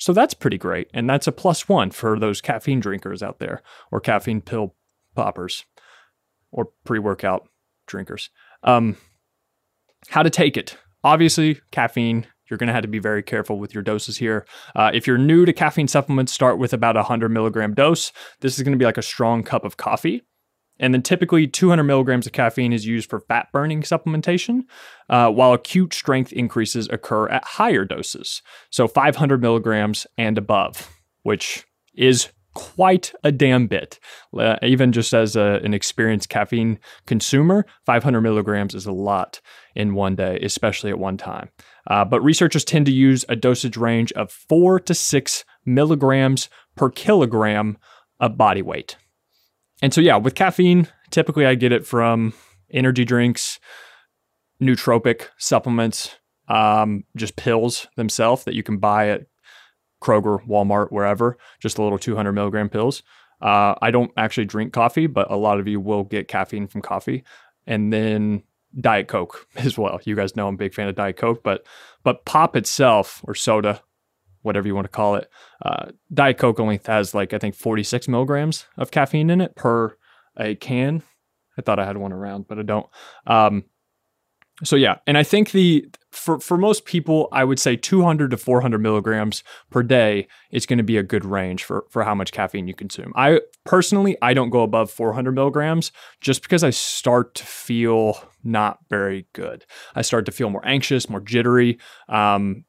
So 0.00 0.14
that's 0.14 0.32
pretty 0.32 0.58
great. 0.58 0.88
And 0.94 1.08
that's 1.08 1.26
a 1.26 1.32
plus 1.32 1.68
one 1.68 1.90
for 1.90 2.18
those 2.18 2.40
caffeine 2.40 2.80
drinkers 2.80 3.22
out 3.22 3.38
there 3.38 3.62
or 3.92 4.00
caffeine 4.00 4.40
pill 4.40 4.74
poppers 5.14 5.66
or 6.50 6.70
pre 6.84 6.98
workout 6.98 7.48
drinkers. 7.86 8.30
Um, 8.64 8.96
how 10.08 10.22
to 10.22 10.30
take 10.30 10.56
it. 10.56 10.76
Obviously, 11.04 11.60
caffeine, 11.70 12.26
you're 12.48 12.56
going 12.56 12.68
to 12.68 12.72
have 12.72 12.82
to 12.82 12.88
be 12.88 12.98
very 12.98 13.22
careful 13.22 13.58
with 13.58 13.74
your 13.74 13.82
doses 13.82 14.16
here. 14.16 14.46
Uh, 14.74 14.90
if 14.92 15.06
you're 15.06 15.18
new 15.18 15.44
to 15.44 15.52
caffeine 15.52 15.88
supplements, 15.88 16.32
start 16.32 16.58
with 16.58 16.72
about 16.72 16.96
a 16.96 17.00
100 17.00 17.28
milligram 17.28 17.74
dose. 17.74 18.10
This 18.40 18.56
is 18.56 18.62
going 18.62 18.72
to 18.72 18.78
be 18.78 18.86
like 18.86 18.98
a 18.98 19.02
strong 19.02 19.42
cup 19.42 19.64
of 19.64 19.76
coffee. 19.76 20.22
And 20.80 20.92
then 20.92 21.02
typically 21.02 21.46
200 21.46 21.84
milligrams 21.84 22.26
of 22.26 22.32
caffeine 22.32 22.72
is 22.72 22.86
used 22.86 23.08
for 23.08 23.20
fat 23.20 23.48
burning 23.52 23.82
supplementation, 23.82 24.62
uh, 25.08 25.30
while 25.30 25.52
acute 25.52 25.94
strength 25.94 26.32
increases 26.32 26.88
occur 26.90 27.28
at 27.28 27.44
higher 27.44 27.84
doses. 27.84 28.42
So 28.70 28.88
500 28.88 29.40
milligrams 29.40 30.06
and 30.18 30.36
above, 30.36 30.90
which 31.22 31.64
is 31.94 32.30
quite 32.54 33.12
a 33.22 33.30
damn 33.30 33.66
bit. 33.66 34.00
Uh, 34.36 34.56
even 34.62 34.90
just 34.90 35.14
as 35.14 35.36
a, 35.36 35.60
an 35.62 35.74
experienced 35.74 36.28
caffeine 36.28 36.78
consumer, 37.06 37.64
500 37.86 38.20
milligrams 38.20 38.74
is 38.74 38.86
a 38.86 38.92
lot 38.92 39.40
in 39.76 39.94
one 39.94 40.16
day, 40.16 40.38
especially 40.42 40.90
at 40.90 40.98
one 40.98 41.16
time. 41.16 41.50
Uh, 41.88 42.04
but 42.04 42.20
researchers 42.22 42.64
tend 42.64 42.86
to 42.86 42.92
use 42.92 43.24
a 43.28 43.36
dosage 43.36 43.76
range 43.76 44.12
of 44.12 44.32
four 44.32 44.80
to 44.80 44.94
six 44.94 45.44
milligrams 45.64 46.48
per 46.74 46.90
kilogram 46.90 47.78
of 48.18 48.36
body 48.36 48.62
weight. 48.62 48.96
And 49.82 49.94
so, 49.94 50.00
yeah, 50.00 50.16
with 50.16 50.34
caffeine, 50.34 50.88
typically 51.10 51.46
I 51.46 51.54
get 51.54 51.72
it 51.72 51.86
from 51.86 52.34
energy 52.70 53.04
drinks, 53.04 53.58
nootropic 54.62 55.28
supplements, 55.38 56.16
um, 56.48 57.04
just 57.16 57.36
pills 57.36 57.86
themselves 57.96 58.44
that 58.44 58.54
you 58.54 58.62
can 58.62 58.78
buy 58.78 59.08
at 59.08 59.22
Kroger, 60.02 60.46
Walmart, 60.46 60.90
wherever, 60.90 61.38
just 61.60 61.78
a 61.78 61.82
little 61.82 61.98
200 61.98 62.32
milligram 62.32 62.68
pills. 62.68 63.02
Uh, 63.40 63.74
I 63.80 63.90
don't 63.90 64.10
actually 64.16 64.44
drink 64.44 64.72
coffee, 64.72 65.06
but 65.06 65.30
a 65.30 65.36
lot 65.36 65.60
of 65.60 65.68
you 65.68 65.80
will 65.80 66.04
get 66.04 66.28
caffeine 66.28 66.66
from 66.66 66.82
coffee. 66.82 67.24
And 67.66 67.92
then 67.92 68.42
Diet 68.78 69.08
Coke 69.08 69.46
as 69.56 69.78
well. 69.78 70.00
You 70.04 70.14
guys 70.14 70.36
know 70.36 70.48
I'm 70.48 70.54
a 70.54 70.58
big 70.58 70.74
fan 70.74 70.88
of 70.88 70.94
Diet 70.94 71.16
Coke, 71.16 71.42
but 71.42 71.66
but 72.02 72.24
pop 72.24 72.56
itself 72.56 73.20
or 73.24 73.34
soda 73.34 73.82
whatever 74.42 74.66
you 74.66 74.74
want 74.74 74.86
to 74.86 74.90
call 74.90 75.16
it. 75.16 75.30
Uh, 75.64 75.86
Diet 76.12 76.38
Coke 76.38 76.60
only 76.60 76.80
has 76.86 77.14
like 77.14 77.32
I 77.32 77.38
think 77.38 77.54
46 77.54 78.08
milligrams 78.08 78.66
of 78.76 78.90
caffeine 78.90 79.30
in 79.30 79.40
it 79.40 79.54
per 79.56 79.96
a 80.36 80.54
can. 80.54 81.02
I 81.58 81.62
thought 81.62 81.78
I 81.78 81.84
had 81.84 81.96
one 81.96 82.12
around, 82.12 82.48
but 82.48 82.58
I 82.58 82.62
don't. 82.62 82.86
Um, 83.26 83.64
so 84.62 84.76
yeah, 84.76 84.96
and 85.06 85.16
I 85.16 85.22
think 85.22 85.52
the 85.52 85.86
for 86.10 86.38
for 86.40 86.58
most 86.58 86.84
people, 86.84 87.28
I 87.32 87.44
would 87.44 87.58
say 87.58 87.76
200 87.76 88.30
to 88.30 88.36
400 88.36 88.78
milligrams 88.78 89.42
per 89.70 89.82
day 89.82 90.28
is 90.50 90.66
going 90.66 90.78
to 90.78 90.84
be 90.84 90.96
a 90.96 91.02
good 91.02 91.24
range 91.24 91.64
for 91.64 91.86
for 91.88 92.02
how 92.02 92.14
much 92.14 92.32
caffeine 92.32 92.68
you 92.68 92.74
consume. 92.74 93.12
I 93.16 93.40
personally 93.64 94.16
I 94.20 94.34
don't 94.34 94.50
go 94.50 94.62
above 94.62 94.90
400 94.90 95.32
milligrams 95.32 95.92
just 96.20 96.42
because 96.42 96.62
I 96.62 96.70
start 96.70 97.34
to 97.36 97.46
feel 97.46 98.22
not 98.44 98.78
very 98.90 99.26
good. 99.32 99.64
I 99.94 100.02
start 100.02 100.26
to 100.26 100.32
feel 100.32 100.50
more 100.50 100.66
anxious, 100.66 101.08
more 101.08 101.20
jittery. 101.20 101.78
Um, 102.08 102.64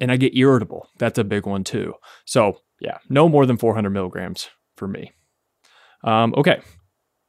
and 0.00 0.10
I 0.10 0.16
get 0.16 0.36
irritable. 0.36 0.88
That's 0.98 1.18
a 1.18 1.24
big 1.24 1.46
one 1.46 1.64
too. 1.64 1.94
So 2.24 2.58
yeah, 2.80 2.98
no 3.08 3.28
more 3.28 3.46
than 3.46 3.56
400 3.56 3.90
milligrams 3.90 4.48
for 4.76 4.88
me. 4.88 5.12
Um, 6.04 6.34
okay, 6.36 6.60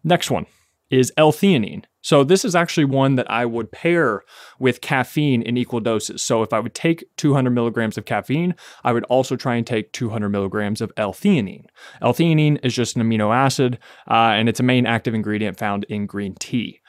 next 0.04 0.30
one 0.30 0.46
is 0.90 1.12
L-theanine. 1.18 1.84
So 2.02 2.24
this 2.24 2.46
is 2.46 2.56
actually 2.56 2.86
one 2.86 3.16
that 3.16 3.30
I 3.30 3.46
would 3.46 3.72
pair 3.72 4.24
with 4.60 4.80
caffeine 4.80 5.42
in 5.42 5.58
equal 5.58 5.82
doses. 5.82 6.24
So 6.24 6.42
if 6.42 6.54
I 6.54 6.60
would 6.62 6.74
take 6.74 7.04
200 7.18 7.50
milligrams 7.50 7.98
of 7.98 8.06
caffeine, 8.06 8.56
I 8.86 8.94
would 8.94 9.04
also 9.06 9.36
try 9.36 9.56
and 9.56 9.68
take 9.68 9.92
200 9.92 10.30
milligrams 10.30 10.80
of 10.80 10.94
L-theanine. 10.96 11.66
L-theanine 12.02 12.60
is 12.64 12.74
just 12.74 12.96
an 12.96 13.04
amino 13.04 13.36
acid, 13.36 13.80
uh, 14.10 14.32
and 14.36 14.48
it's 14.48 14.62
a 14.62 14.64
main 14.64 14.86
active 14.86 15.14
ingredient 15.14 15.58
found 15.58 15.84
in 15.90 16.06
green 16.06 16.36
tea 16.40 16.80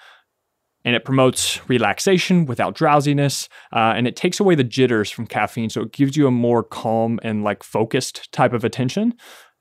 and 0.88 0.97
it 0.97 1.04
promotes 1.04 1.61
relaxation 1.68 2.47
without 2.47 2.75
drowsiness 2.75 3.47
uh, 3.75 3.92
and 3.95 4.09
it 4.09 4.16
takes 4.16 4.40
away 4.40 4.54
the 4.54 4.64
jitters 4.64 5.11
from 5.11 5.26
caffeine 5.26 5.68
so 5.68 5.83
it 5.83 5.92
gives 5.92 6.16
you 6.16 6.26
a 6.26 6.30
more 6.30 6.62
calm 6.62 7.21
and 7.23 7.45
like 7.45 7.62
focused 7.62 8.33
type 8.33 8.54
of 8.54 8.64
attention. 8.64 9.12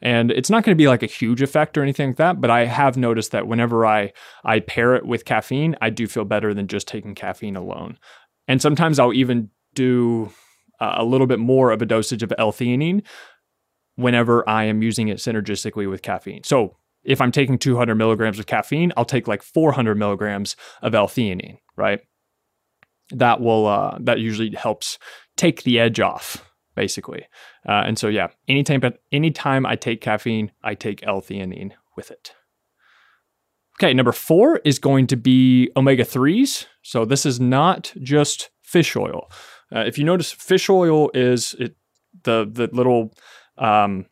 And 0.02 0.32
it's 0.32 0.50
not 0.50 0.64
going 0.64 0.74
to 0.74 0.82
be 0.82 0.88
like 0.88 1.04
a 1.04 1.08
huge 1.08 1.42
effect 1.42 1.78
or 1.78 1.84
anything 1.84 2.12
like 2.12 2.16
that 2.16 2.40
but 2.40 2.50
i 2.50 2.64
have 2.64 2.96
noticed 2.96 3.32
that 3.32 3.46
whenever 3.46 3.86
i 3.86 4.14
i 4.46 4.62
pair 4.62 4.96
it 4.96 5.06
with 5.06 5.26
caffeine 5.26 5.76
i 5.82 5.90
do 5.90 6.08
feel 6.08 6.24
better 6.24 6.54
than 6.54 6.70
just 6.70 6.88
taking 6.88 7.14
caffeine 7.14 7.58
alone. 7.58 7.98
And 8.48 8.62
sometimes 8.62 8.98
i'll 8.98 9.14
even 9.14 9.50
do 9.74 10.32
a 10.80 11.04
little 11.04 11.28
bit 11.28 11.40
more 11.40 11.72
of 11.72 11.82
a 11.82 11.86
dosage 11.86 12.24
of 12.24 12.32
l-theanine 12.38 13.04
whenever 13.96 14.48
i 14.48 14.64
am 14.64 14.82
using 14.82 15.10
it 15.10 15.18
synergistically 15.18 15.90
with 15.90 16.02
caffeine. 16.02 16.46
So 16.46 16.78
if 17.08 17.22
I'm 17.22 17.32
taking 17.32 17.58
200 17.58 17.96
milligrams 17.96 18.38
of 18.38 18.46
caffeine, 18.46 18.94
I'll 18.96 19.06
take 19.06 19.28
like 19.28 19.42
400 19.42 19.98
milligrams 19.98 20.56
of 20.82 20.94
L-theanine, 20.94 21.58
right? 21.76 22.02
That 23.12 23.40
will 23.40 23.66
uh, 23.66 23.98
that 24.02 24.20
usually 24.20 24.54
helps 24.56 25.00
take 25.38 25.64
the 25.64 25.80
edge 25.80 26.00
off 26.00 26.44
basically. 26.78 27.26
Uh, 27.68 27.84
and 27.86 27.98
so, 27.98 28.08
yeah, 28.08 28.28
anytime, 28.48 28.80
anytime 29.12 29.66
I 29.66 29.76
take 29.76 30.00
caffeine, 30.00 30.52
I 30.64 30.76
take 30.76 31.06
L 31.06 31.22
theanine 31.22 31.72
with 31.98 32.12
it. 32.12 32.34
Okay, 33.78 33.94
number 33.94 34.12
four 34.14 34.62
is 34.64 34.80
going 34.80 35.08
to 35.08 35.18
be 35.18 35.70
omega 35.76 36.06
3s. 36.06 36.68
So, 36.84 37.04
this 37.04 37.26
is 37.26 37.40
not 37.40 37.94
just 38.02 38.52
fish 38.62 38.96
oil. 38.96 39.30
Uh, 39.76 39.80
if 39.80 39.98
you 39.98 40.06
notice, 40.06 40.32
fish 40.32 40.70
oil 40.70 41.10
is 41.14 41.56
it, 41.60 41.76
the, 42.24 42.48
the 42.50 42.70
little 42.72 43.14
um, 43.58 44.06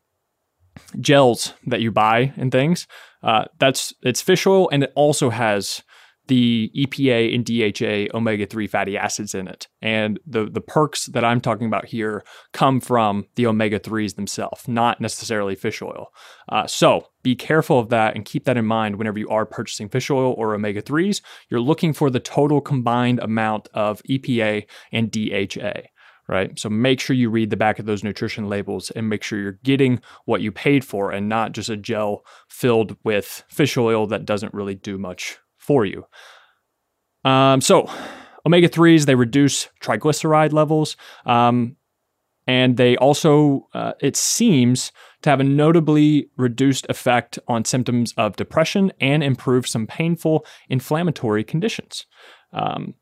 gels 0.99 1.53
that 1.65 1.81
you 1.81 1.91
buy 1.91 2.33
and 2.37 2.51
things. 2.51 2.87
Uh, 3.23 3.45
that's 3.59 3.93
it's 4.03 4.21
fish 4.21 4.45
oil, 4.45 4.69
and 4.71 4.83
it 4.83 4.91
also 4.95 5.29
has 5.29 5.81
the 6.27 6.71
EPA 6.75 7.35
and 7.35 7.45
DHA 7.45 8.17
omega 8.17 8.45
3 8.45 8.67
fatty 8.67 8.97
acids 8.97 9.35
in 9.35 9.47
it. 9.47 9.67
And 9.81 10.19
the, 10.25 10.45
the 10.45 10.61
perks 10.61 11.05
that 11.07 11.23
I'm 11.23 11.39
talking 11.39 11.67
about 11.67 11.85
here 11.85 12.23
come 12.51 12.79
from 12.79 13.25
the 13.35 13.45
omega 13.47 13.79
3s 13.79 14.15
themselves, 14.15 14.67
not 14.67 14.99
necessarily 14.99 15.55
fish 15.55 15.81
oil. 15.81 16.07
Uh, 16.49 16.65
so 16.65 17.07
be 17.21 17.35
careful 17.35 17.79
of 17.79 17.89
that 17.89 18.15
and 18.15 18.25
keep 18.25 18.45
that 18.45 18.57
in 18.57 18.65
mind 18.65 18.95
whenever 18.95 19.19
you 19.19 19.29
are 19.29 19.45
purchasing 19.45 19.89
fish 19.89 20.09
oil 20.09 20.33
or 20.37 20.53
omega 20.53 20.81
3s. 20.81 21.21
You're 21.49 21.61
looking 21.61 21.93
for 21.93 22.09
the 22.09 22.19
total 22.19 22.61
combined 22.61 23.19
amount 23.19 23.67
of 23.73 24.01
EPA 24.09 24.65
and 24.91 25.11
DHA. 25.11 25.89
Right. 26.27 26.57
So 26.57 26.69
make 26.69 26.99
sure 26.99 27.15
you 27.15 27.29
read 27.29 27.51
the 27.51 27.57
back 27.57 27.77
of 27.77 27.85
those 27.85 28.03
nutrition 28.03 28.49
labels 28.49 28.89
and 28.91 29.07
make 29.07 29.21
sure 29.21 29.39
you're 29.39 29.59
getting 29.63 30.01
what 30.25 30.41
you 30.41 30.51
paid 30.51 30.83
for 30.83 31.11
and 31.11 31.29
not 31.29 31.51
just 31.51 31.69
a 31.69 31.77
gel 31.77 32.25
filled 32.49 32.97
with 33.03 33.43
fish 33.47 33.77
oil 33.77 34.07
that 34.07 34.25
doesn't 34.25 34.53
really 34.53 34.73
do 34.73 34.97
much 34.97 35.37
for 35.59 35.85
you. 35.85 36.05
Um, 37.23 37.61
so, 37.61 37.87
omega 38.43 38.69
3s, 38.69 39.05
they 39.05 39.13
reduce 39.13 39.69
triglyceride 39.81 40.51
levels. 40.51 40.97
Um, 41.27 41.75
and 42.47 42.77
they 42.77 42.95
also, 42.97 43.67
uh, 43.73 43.93
it 43.99 44.15
seems, 44.15 44.91
to 45.23 45.29
have 45.29 45.39
a 45.39 45.43
notably 45.43 46.29
reduced 46.37 46.85
effect 46.89 47.39
on 47.47 47.65
symptoms 47.65 48.13
of 48.17 48.35
depression 48.35 48.91
and 49.01 49.23
improve 49.23 49.67
some 49.67 49.87
painful 49.87 50.45
inflammatory 50.69 51.43
conditions. 51.43 52.05
Um, 52.53 52.93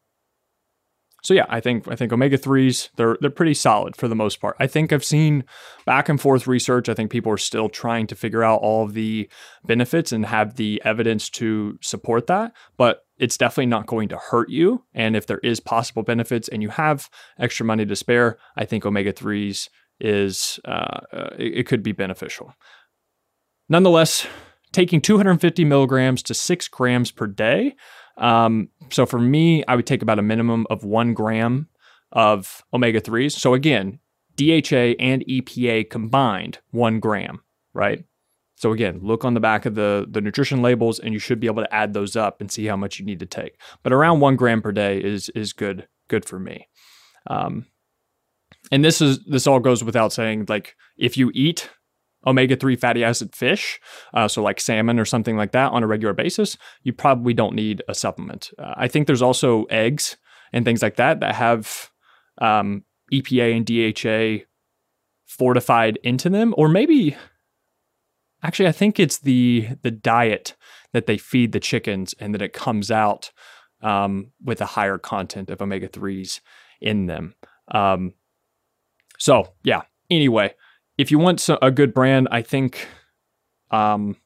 so 1.24 1.34
yeah, 1.34 1.46
I 1.48 1.62
think 1.62 1.88
I 1.88 1.96
think 1.96 2.12
omega 2.12 2.38
threes 2.38 2.90
they're 2.98 3.18
they're 3.22 3.30
pretty 3.30 3.54
solid 3.54 3.96
for 3.96 4.10
the 4.10 4.16
most 4.16 4.42
part. 4.42 4.58
I 4.60 4.68
think 4.68 4.92
I've 4.92 5.06
seen 5.06 5.46
back 5.86 6.10
and 6.10 6.20
forth 6.20 6.48
research. 6.48 6.90
I 6.90 6.94
think 6.94 7.12
people 7.12 7.32
are 7.32 7.38
still 7.38 7.70
trying 7.70 8.08
to 8.08 8.16
figure 8.16 8.44
out 8.44 8.62
all 8.62 8.84
of 8.84 8.94
the 8.94 9.30
benefits 9.66 10.12
and 10.12 10.26
have 10.26 10.56
the 10.56 10.82
evidence 10.84 11.30
to 11.32 11.80
support 11.82 12.28
that, 12.28 12.52
but 12.78 13.06
it's 13.18 13.38
definitely 13.38 13.68
not 13.68 13.88
going 13.88 14.10
to 14.10 14.18
hurt 14.18 14.50
you. 14.50 14.84
And 14.94 15.16
if 15.16 15.26
there 15.26 15.40
is 15.40 15.62
possible 15.62 16.04
benefits 16.04 16.50
and 16.50 16.62
you 16.62 16.70
have 16.70 17.10
extra 17.40 17.66
money 17.66 17.86
to 17.86 17.96
spare, 17.96 18.38
I 18.58 18.66
think 18.66 18.86
omega 18.86 19.14
threes 19.14 19.70
is 20.02 20.60
uh, 20.66 21.00
uh 21.14 21.30
it, 21.40 21.60
it 21.60 21.68
could 21.68 21.84
be 21.84 21.94
beneficial. 21.94 22.54
Nonetheless, 23.70 24.28
taking 24.74 25.00
250 25.00 25.64
milligrams 25.64 26.22
to 26.24 26.34
six 26.34 26.68
grams 26.68 27.12
per 27.12 27.28
day 27.28 27.76
um, 28.18 28.70
so 28.90 29.06
for 29.06 29.20
me, 29.20 29.64
I 29.68 29.76
would 29.76 29.88
take 29.88 30.02
about 30.02 30.20
a 30.20 30.24
minimum 30.24 30.68
of 30.70 30.84
one 30.84 31.14
gram 31.14 31.68
of 32.12 32.64
omega 32.74 33.02
3s. 33.02 33.32
So 33.34 33.54
again, 33.54 34.00
DHA 34.36 34.96
and 35.00 35.24
EPA 35.26 35.90
combined, 35.90 36.60
one 36.72 37.00
gram, 37.00 37.42
right? 37.74 38.06
So 38.56 38.72
again, 38.72 39.00
look 39.02 39.26
on 39.26 39.34
the 39.34 39.40
back 39.40 39.66
of 39.66 39.76
the, 39.76 40.06
the 40.10 40.22
nutrition 40.22 40.62
labels 40.62 41.00
and 41.00 41.12
you 41.14 41.20
should 41.20 41.40
be 41.40 41.48
able 41.48 41.64
to 41.64 41.74
add 41.74 41.94
those 41.94 42.16
up 42.16 42.40
and 42.40 42.52
see 42.52 42.66
how 42.66 42.78
much 42.78 43.00
you 43.00 43.06
need 43.06 43.20
to 43.20 43.26
take. 43.26 43.60
But 43.82 43.94
around 43.94 44.20
one 44.20 44.36
gram 44.36 44.62
per 44.62 44.72
day 44.72 45.00
is 45.00 45.30
is 45.30 45.54
good 45.54 45.88
good 46.08 46.24
for 46.24 46.40
me. 46.40 46.70
Um, 47.28 47.66
and 48.72 48.86
this 48.86 49.02
is 49.02 49.24
this 49.26 49.48
all 49.48 49.60
goes 49.60 49.84
without 49.84 50.14
saying. 50.14 50.46
Like 50.48 50.76
if 50.98 51.18
you 51.18 51.32
eat 51.34 51.70
omega 52.26 52.56
3 52.56 52.76
fatty 52.76 53.04
acid 53.04 53.36
fish, 53.36 53.80
uh, 54.14 54.28
so 54.28 54.42
like 54.42 54.60
salmon 54.60 55.00
or 55.00 55.06
something 55.06 55.38
like 55.38 55.52
that 55.52 55.72
on 55.72 55.84
a 55.84 55.88
regular 55.88 56.14
basis, 56.14 56.58
you 56.84 56.94
probably 56.94 57.34
don't 57.34 57.56
need 57.56 57.82
a 57.88 57.96
supplement. 57.96 58.52
Uh, 58.58 58.74
I 58.76 58.88
think 58.88 59.08
there's 59.08 59.22
also 59.22 59.64
eggs 59.66 60.18
and 60.52 60.66
things 60.66 60.82
like 60.82 60.96
that 60.98 61.20
that 61.20 61.36
have 61.36 61.90
um, 62.40 62.84
EPA 63.12 63.56
and 63.56 63.66
DHA 63.66 64.46
fortified 65.26 65.98
into 66.04 66.30
them, 66.30 66.54
or 66.58 66.68
maybe 66.70 67.16
actually, 68.44 68.68
I 68.68 68.74
think 68.74 69.00
it's 69.00 69.20
the 69.20 69.70
the 69.82 69.92
diet 69.92 70.56
that 70.92 71.08
they 71.08 71.18
feed 71.18 71.52
the 71.52 71.60
chickens 71.60 72.14
and 72.20 72.34
that 72.34 72.42
it 72.42 72.54
comes 72.54 72.92
out 72.92 73.32
um, 73.82 74.32
with 74.44 74.62
a 74.62 74.66
higher 74.66 74.98
content 74.98 75.50
of 75.50 75.62
omega 75.62 75.90
3s 75.90 76.40
in 76.80 77.08
them. 77.08 77.36
Um, 77.70 78.14
so, 79.18 79.54
yeah, 79.64 79.82
anyway, 80.10 80.54
if 80.98 81.12
you 81.12 81.20
want 81.20 81.48
a 81.62 81.72
good 81.72 81.94
brand, 81.94 82.28
I 82.32 82.42
think, 82.42 82.88
um, 83.72 84.18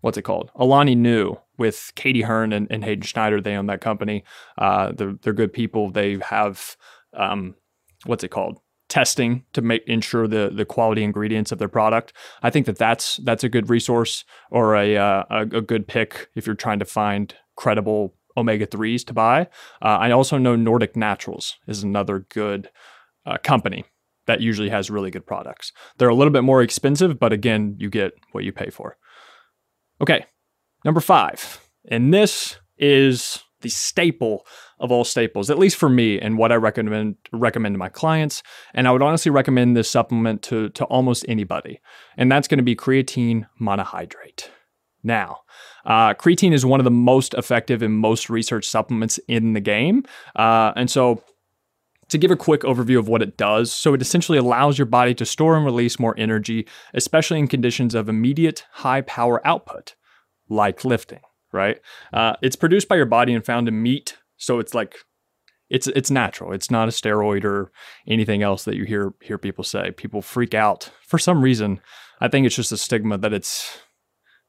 what's 0.00 0.18
it 0.18 0.22
called? 0.22 0.50
Alani 0.54 0.94
Nu 0.94 1.36
with 1.58 1.92
Katy 1.94 2.22
Hearn 2.22 2.52
and, 2.52 2.66
and 2.70 2.84
Hayden 2.84 3.02
Schneider. 3.02 3.40
They 3.40 3.54
own 3.54 3.66
that 3.66 3.80
company. 3.80 4.24
Uh, 4.58 4.92
they're, 4.92 5.14
they're 5.22 5.32
good 5.32 5.52
people. 5.52 5.90
They 5.90 6.18
have, 6.18 6.76
um, 7.14 7.54
what's 8.04 8.24
it 8.24 8.30
called? 8.30 8.60
Testing 8.88 9.44
to 9.54 9.62
make 9.62 9.82
ensure 9.88 10.28
the 10.28 10.52
the 10.54 10.66
quality 10.66 11.02
ingredients 11.02 11.50
of 11.50 11.58
their 11.58 11.68
product. 11.70 12.12
I 12.42 12.50
think 12.50 12.66
that 12.66 12.76
that's 12.76 13.16
that's 13.24 13.42
a 13.42 13.48
good 13.48 13.68
resource 13.68 14.24
or 14.50 14.76
a 14.76 14.96
uh, 14.96 15.24
a, 15.30 15.40
a 15.40 15.60
good 15.62 15.88
pick 15.88 16.28
if 16.36 16.46
you're 16.46 16.54
trying 16.54 16.78
to 16.78 16.84
find 16.84 17.34
credible 17.56 18.14
omega 18.36 18.66
threes 18.66 19.02
to 19.04 19.14
buy. 19.14 19.48
Uh, 19.82 19.96
I 19.98 20.10
also 20.12 20.38
know 20.38 20.54
Nordic 20.54 20.96
Naturals 20.96 21.56
is 21.66 21.82
another 21.82 22.26
good 22.28 22.70
uh, 23.26 23.38
company 23.42 23.84
that 24.26 24.40
usually 24.40 24.68
has 24.68 24.90
really 24.90 25.10
good 25.10 25.26
products. 25.26 25.72
They're 25.98 26.08
a 26.08 26.14
little 26.14 26.32
bit 26.32 26.44
more 26.44 26.62
expensive, 26.62 27.18
but 27.18 27.32
again, 27.32 27.76
you 27.78 27.90
get 27.90 28.12
what 28.32 28.44
you 28.44 28.52
pay 28.52 28.70
for. 28.70 28.96
Okay, 30.00 30.26
number 30.84 31.00
five. 31.00 31.60
And 31.88 32.12
this 32.12 32.56
is 32.78 33.42
the 33.60 33.70
staple 33.70 34.46
of 34.78 34.92
all 34.92 35.04
staples, 35.04 35.50
at 35.50 35.58
least 35.58 35.76
for 35.76 35.88
me, 35.88 36.20
and 36.20 36.36
what 36.36 36.52
I 36.52 36.56
recommend 36.56 37.16
recommend 37.32 37.74
to 37.74 37.78
my 37.78 37.88
clients. 37.88 38.42
And 38.74 38.86
I 38.86 38.92
would 38.92 39.02
honestly 39.02 39.30
recommend 39.30 39.76
this 39.76 39.90
supplement 39.90 40.42
to, 40.42 40.68
to 40.70 40.84
almost 40.84 41.24
anybody. 41.28 41.80
And 42.16 42.30
that's 42.30 42.48
going 42.48 42.58
to 42.58 42.64
be 42.64 42.76
creatine 42.76 43.46
monohydrate. 43.60 44.48
Now, 45.02 45.40
uh, 45.84 46.14
creatine 46.14 46.52
is 46.52 46.64
one 46.64 46.80
of 46.80 46.84
the 46.84 46.90
most 46.90 47.34
effective 47.34 47.82
and 47.82 47.94
most 47.94 48.30
researched 48.30 48.70
supplements 48.70 49.18
in 49.28 49.52
the 49.52 49.60
game. 49.60 50.04
Uh, 50.34 50.72
and 50.76 50.90
so 50.90 51.22
to 52.08 52.18
give 52.18 52.30
a 52.30 52.36
quick 52.36 52.62
overview 52.62 52.98
of 52.98 53.08
what 53.08 53.22
it 53.22 53.36
does, 53.36 53.72
so 53.72 53.94
it 53.94 54.02
essentially 54.02 54.38
allows 54.38 54.78
your 54.78 54.86
body 54.86 55.14
to 55.14 55.24
store 55.24 55.56
and 55.56 55.64
release 55.64 55.98
more 55.98 56.14
energy, 56.18 56.66
especially 56.92 57.38
in 57.38 57.48
conditions 57.48 57.94
of 57.94 58.08
immediate 58.08 58.64
high 58.72 59.00
power 59.00 59.46
output, 59.46 59.94
like 60.48 60.84
lifting, 60.84 61.20
right? 61.52 61.80
Uh, 62.12 62.34
it's 62.42 62.56
produced 62.56 62.88
by 62.88 62.96
your 62.96 63.06
body 63.06 63.32
and 63.32 63.44
found 63.44 63.68
in 63.68 63.82
meat, 63.82 64.16
so 64.36 64.58
it's 64.58 64.74
like 64.74 64.96
it's 65.70 65.86
it's 65.88 66.10
natural. 66.10 66.52
It's 66.52 66.70
not 66.70 66.88
a 66.88 66.92
steroid 66.92 67.44
or 67.44 67.72
anything 68.06 68.42
else 68.42 68.64
that 68.64 68.76
you 68.76 68.84
hear 68.84 69.14
hear 69.20 69.38
people 69.38 69.64
say. 69.64 69.90
People 69.92 70.22
freak 70.22 70.54
out 70.54 70.90
for 71.06 71.18
some 71.18 71.42
reason. 71.42 71.80
I 72.20 72.28
think 72.28 72.46
it's 72.46 72.56
just 72.56 72.72
a 72.72 72.76
stigma 72.76 73.18
that 73.18 73.32
it's 73.32 73.80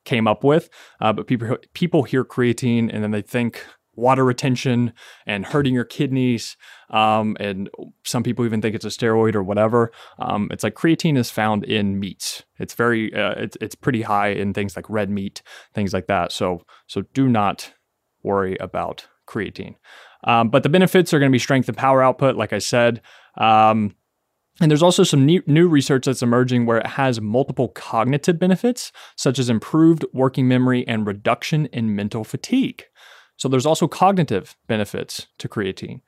came 0.04 0.28
up 0.28 0.44
with. 0.44 0.70
Uh, 1.02 1.12
but 1.14 1.28
people 1.28 1.58
people 1.74 2.04
hear 2.04 2.24
creatine 2.24 2.90
and 2.94 3.04
then 3.04 3.12
they 3.12 3.22
think 3.22 3.66
water 3.96 4.24
retention 4.24 4.94
and 5.26 5.46
hurting 5.46 5.74
your 5.74 5.86
kidneys. 5.86 6.58
Um, 6.90 7.36
and 7.40 7.70
some 8.04 8.24
people 8.24 8.46
even 8.46 8.62
think 8.62 8.76
it's 8.76 8.86
a 8.86 8.90
steroid 8.90 9.36
or 9.36 9.44
whatever. 9.44 9.92
Um, 10.20 10.50
it's 10.52 10.64
like 10.64 10.76
creatine 10.76 11.18
is 11.18 11.30
found 11.30 11.64
in 11.64 12.00
meats. 12.00 12.44
It's 12.60 12.74
very, 12.74 13.14
uh, 13.14 13.34
it's, 13.38 13.58
it's 13.62 13.76
pretty 13.76 14.04
high 14.04 14.30
in 14.30 14.54
things 14.54 14.76
like 14.76 14.90
red 14.90 15.10
meat, 15.10 15.42
things 15.74 15.94
like 15.94 16.08
that. 16.08 16.32
So, 16.32 16.66
so 16.88 17.02
do 17.14 17.28
not 17.28 17.74
worry 18.24 18.58
about 18.60 19.08
creatine. 19.28 19.76
Um, 20.24 20.50
but 20.50 20.64
the 20.64 20.70
benefits 20.70 21.14
are 21.14 21.20
going 21.20 21.32
to 21.32 21.36
be 21.36 21.40
strength 21.40 21.68
and 21.68 21.78
power 21.78 22.02
output, 22.02 22.36
like 22.36 22.54
I 22.54 22.60
said. 22.60 23.02
Um, 23.38 23.96
and 24.62 24.72
there's 24.72 24.84
also 24.84 25.04
some 25.04 25.26
new, 25.26 25.44
new, 25.48 25.68
research 25.68 26.06
that's 26.06 26.22
emerging 26.22 26.66
where 26.66 26.78
it 26.78 26.88
has 26.88 27.20
multiple 27.20 27.70
cognitive 27.70 28.40
benefits, 28.40 28.92
such 29.18 29.38
as 29.38 29.50
improved 29.50 30.06
working 30.14 30.48
memory 30.48 30.88
and 30.88 31.06
reduction 31.06 31.66
in 31.68 31.96
mental 31.96 32.24
fatigue. 32.24 32.86
So 33.38 33.50
there's 33.50 33.66
also 33.66 33.88
cognitive 33.88 34.56
benefits 34.68 35.28
to 35.40 35.50
creatine. 35.50 36.02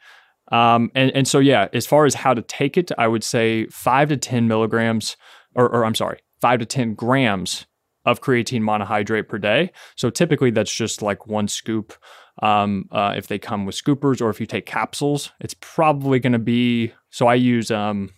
Um, 0.52 0.92
and, 0.96 1.12
and 1.12 1.28
so, 1.28 1.40
yeah, 1.40 1.68
as 1.74 1.86
far 1.86 2.06
as 2.06 2.14
how 2.14 2.34
to 2.34 2.42
take 2.42 2.78
it, 2.78 2.92
I 2.98 3.08
would 3.08 3.24
say 3.24 3.66
five 3.68 4.10
to 4.10 4.18
10 4.18 4.48
milligrams, 4.48 5.18
or, 5.56 5.70
or 5.70 5.84
I'm 5.84 5.96
sorry, 5.96 6.20
five 6.40 6.60
to 6.60 6.66
10 6.66 6.94
grams 6.94 7.66
of 8.06 8.22
creatine 8.22 8.62
monohydrate 8.62 9.28
per 9.28 9.38
day. 9.38 9.72
So 9.98 10.10
typically 10.10 10.50
that's 10.50 10.74
just 10.74 11.02
like 11.02 11.28
one 11.28 11.50
scoop. 11.50 11.94
Um, 12.42 12.88
uh, 12.92 13.14
if 13.18 13.28
they 13.28 13.38
come 13.38 13.66
with 13.66 13.76
scoopers 13.76 14.22
or 14.22 14.30
if 14.30 14.40
you 14.40 14.46
take 14.46 14.66
capsules, 14.66 15.32
it's 15.42 15.56
probably 15.60 16.20
going 16.20 16.34
to 16.34 16.40
be. 16.40 16.94
So 17.10 17.28
I 17.28 17.36
use 17.36 17.70
um, 17.70 18.12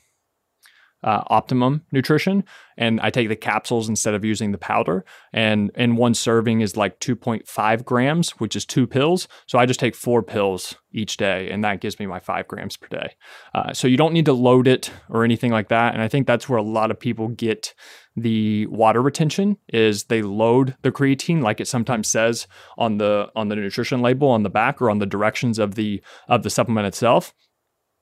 uh, 1.04 1.24
optimum 1.28 1.84
nutrition 1.92 2.44
and 2.80 3.02
I 3.02 3.10
take 3.10 3.28
the 3.28 3.36
capsules 3.36 3.90
instead 3.90 4.14
of 4.14 4.24
using 4.24 4.54
the 4.54 4.58
powder. 4.58 5.04
And 5.34 5.70
and 5.76 5.98
one 5.98 6.14
serving 6.14 6.62
is 6.62 6.78
like 6.78 7.00
2.5 7.00 7.86
grams, 7.86 8.32
which 8.32 8.56
is 8.56 8.66
two 8.66 8.88
pills. 8.88 9.28
So 9.48 9.60
I 9.60 9.66
just 9.66 9.82
take 9.82 9.96
four 9.96 10.24
pills 10.24 10.76
each 10.94 11.18
day, 11.18 11.52
and 11.52 11.64
that 11.64 11.82
gives 11.82 12.00
me 12.00 12.08
my 12.08 12.20
five 12.20 12.48
grams 12.48 12.78
per 12.78 12.88
day. 12.88 13.16
Uh, 13.54 13.74
so 13.74 13.88
you 13.88 13.98
don't 13.98 14.14
need 14.14 14.26
to 14.26 14.34
load 14.34 14.66
it 14.66 14.92
or 15.10 15.26
anything 15.26 15.52
like 15.52 15.68
that. 15.68 15.94
And 15.94 16.02
I 16.02 16.08
think 16.08 16.26
that's 16.26 16.48
where 16.48 16.58
a 16.58 16.64
lot 16.64 16.90
of 16.90 17.00
people 17.00 17.28
get 17.28 17.76
the 18.16 18.66
water 18.68 19.02
retention 19.02 19.58
is 19.68 20.06
they 20.06 20.22
load 20.22 20.76
the 20.82 20.92
creatine 20.92 21.42
like 21.42 21.62
it 21.62 21.68
sometimes 21.68 22.10
says 22.10 22.48
on 22.78 22.98
the 22.98 23.30
on 23.36 23.48
the 23.48 23.56
nutrition 23.56 24.02
label 24.02 24.28
on 24.30 24.44
the 24.44 24.50
back 24.50 24.82
or 24.82 24.90
on 24.90 25.00
the 25.00 25.06
directions 25.06 25.58
of 25.58 25.76
the 25.76 26.02
of 26.28 26.44
the 26.44 26.50
supplement 26.50 26.88
itself 26.88 27.34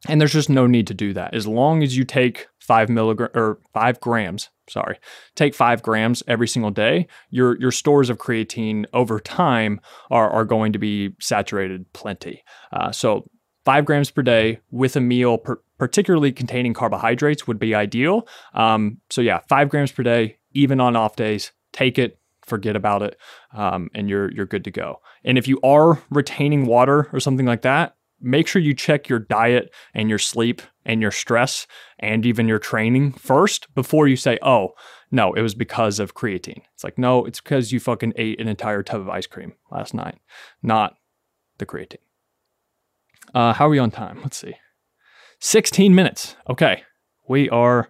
and 0.08 0.22
there's 0.22 0.34
just 0.34 0.50
no 0.50 0.68
need 0.68 0.88
to 0.88 0.94
do 0.94 1.14
that. 1.14 1.34
As 1.34 1.48
long 1.48 1.82
as 1.82 1.98
you 1.98 2.04
take 2.04 2.48
five 2.68 2.90
milligram 2.90 3.30
or 3.34 3.60
five 3.74 4.00
grams, 4.02 4.50
sorry, 4.70 5.00
take 5.36 5.56
five 5.56 5.82
grams 5.82 6.22
every 6.28 6.48
single 6.48 6.72
day, 6.72 7.08
your 7.30 7.58
your 7.60 7.72
stores 7.72 8.10
of 8.10 8.18
creatine 8.18 8.86
over 8.94 9.20
time 9.20 9.80
are, 10.12 10.30
are 10.30 10.46
going 10.46 10.74
to 10.74 10.80
be 10.80 11.16
saturated 11.20 11.92
plenty. 11.94 12.44
Uh, 12.72 12.92
so 12.92 13.26
five 13.66 13.86
grams 13.86 14.12
per 14.12 14.22
day 14.22 14.60
with 14.72 14.96
a 14.96 15.02
meal, 15.02 15.38
per, 15.38 15.62
particularly 15.78 16.32
containing 16.32 16.74
carbohydrates, 16.74 17.48
would 17.48 17.60
be 17.60 17.74
ideal. 17.74 18.28
Um, 18.54 19.00
so 19.10 19.22
yeah, 19.22 19.40
five 19.50 19.70
grams 19.70 19.92
per 19.92 20.04
day, 20.04 20.38
even 20.54 20.80
on 20.80 20.96
off 20.96 21.16
days. 21.16 21.52
Take 21.74 22.00
it, 22.00 22.20
forget 22.46 22.76
about 22.76 23.04
it, 23.04 23.18
um, 23.54 23.90
and 23.94 24.10
you're 24.10 24.32
you're 24.32 24.46
good 24.46 24.64
to 24.66 24.72
go. 24.72 25.02
And 25.24 25.38
if 25.38 25.48
you 25.48 25.60
are 25.64 26.02
retaining 26.10 26.66
water 26.66 27.10
or 27.14 27.20
something 27.20 27.46
like 27.46 27.62
that, 27.62 27.97
make 28.20 28.48
sure 28.48 28.62
you 28.62 28.74
check 28.74 29.10
your 29.10 29.20
diet 29.20 29.74
and 29.94 30.10
your 30.10 30.20
sleep 30.20 30.62
and 30.86 31.02
your 31.02 31.12
stress 31.12 31.68
and 32.00 32.26
even 32.26 32.48
your 32.48 32.60
training 32.60 33.12
first 33.12 33.74
before 33.76 34.08
you 34.08 34.16
say, 34.16 34.40
oh, 34.42 34.72
no, 35.12 35.34
it 35.34 35.42
was 35.42 35.56
because 35.56 36.00
of 36.00 36.16
creatine. 36.16 36.62
It's 36.74 36.84
like, 36.84 36.98
no, 36.98 37.26
it's 37.26 37.40
because 37.40 37.72
you 37.72 37.80
fucking 37.80 38.14
ate 38.16 38.42
an 38.42 38.48
entire 38.48 38.84
tub 38.84 39.02
of 39.02 39.10
ice 39.10 39.28
cream 39.28 39.54
last 39.72 39.94
night, 39.94 40.18
not 40.62 40.96
the 41.58 41.66
creatine. 41.66 41.98
Uh, 43.34 43.54
how 43.54 43.68
are 43.68 43.70
we 43.70 43.80
on 43.80 43.92
time? 43.92 44.20
Let's 44.22 44.38
see. 44.38 44.56
16 45.40 45.94
minutes. 45.94 46.36
Okay. 46.50 46.84
We 47.28 47.50
are 47.50 47.90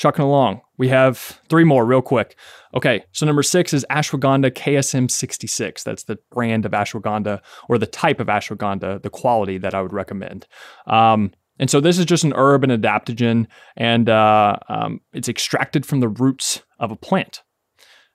chucking 0.00 0.24
along. 0.24 0.62
We 0.78 0.88
have 0.88 1.38
three 1.50 1.62
more 1.62 1.84
real 1.84 2.00
quick. 2.00 2.34
Okay, 2.74 3.04
so 3.12 3.26
number 3.26 3.42
six 3.42 3.74
is 3.74 3.84
ashwagandha 3.90 4.50
KSM 4.52 5.10
66. 5.10 5.82
That's 5.82 6.04
the 6.04 6.18
brand 6.32 6.64
of 6.64 6.72
ashwagandha 6.72 7.40
or 7.68 7.76
the 7.76 7.86
type 7.86 8.18
of 8.18 8.28
ashwagandha, 8.28 9.02
the 9.02 9.10
quality 9.10 9.58
that 9.58 9.74
I 9.74 9.82
would 9.82 9.92
recommend. 9.92 10.46
Um, 10.86 11.32
and 11.58 11.68
so 11.68 11.80
this 11.80 11.98
is 11.98 12.06
just 12.06 12.24
an 12.24 12.32
herb 12.34 12.64
and 12.64 12.72
adaptogen, 12.72 13.46
and 13.76 14.08
uh, 14.08 14.56
um, 14.70 15.02
it's 15.12 15.28
extracted 15.28 15.84
from 15.84 16.00
the 16.00 16.08
roots 16.08 16.62
of 16.78 16.90
a 16.90 16.96
plant. 16.96 17.42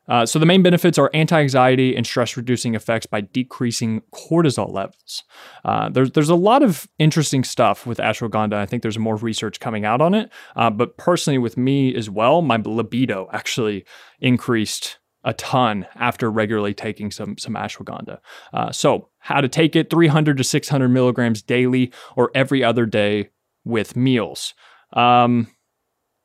Uh, 0.07 0.25
so 0.25 0.37
the 0.39 0.45
main 0.45 0.61
benefits 0.61 0.97
are 0.97 1.09
anti-anxiety 1.13 1.95
and 1.95 2.05
stress-reducing 2.05 2.75
effects 2.75 3.05
by 3.05 3.21
decreasing 3.21 4.01
cortisol 4.13 4.71
levels. 4.71 5.23
Uh, 5.63 5.89
there's 5.89 6.11
there's 6.11 6.29
a 6.29 6.35
lot 6.35 6.63
of 6.63 6.87
interesting 6.99 7.43
stuff 7.43 7.85
with 7.85 7.97
ashwagandha. 7.97 8.53
I 8.53 8.65
think 8.65 8.83
there's 8.83 8.99
more 8.99 9.15
research 9.15 9.59
coming 9.59 9.85
out 9.85 10.01
on 10.01 10.13
it. 10.13 10.29
Uh, 10.55 10.69
but 10.69 10.97
personally, 10.97 11.37
with 11.37 11.57
me 11.57 11.95
as 11.95 12.09
well, 12.09 12.41
my 12.41 12.57
libido 12.57 13.29
actually 13.33 13.85
increased 14.19 14.99
a 15.23 15.33
ton 15.33 15.87
after 15.95 16.29
regularly 16.29 16.73
taking 16.73 17.09
some 17.11 17.37
some 17.37 17.55
ashwagandha. 17.55 18.19
Uh, 18.53 18.71
so 18.71 19.09
how 19.19 19.41
to 19.41 19.47
take 19.47 19.75
it: 19.75 19.89
300 19.89 20.37
to 20.37 20.43
600 20.43 20.87
milligrams 20.89 21.41
daily 21.41 21.91
or 22.15 22.31
every 22.35 22.63
other 22.63 22.85
day 22.85 23.29
with 23.63 23.95
meals. 23.95 24.53
Um, 24.93 25.47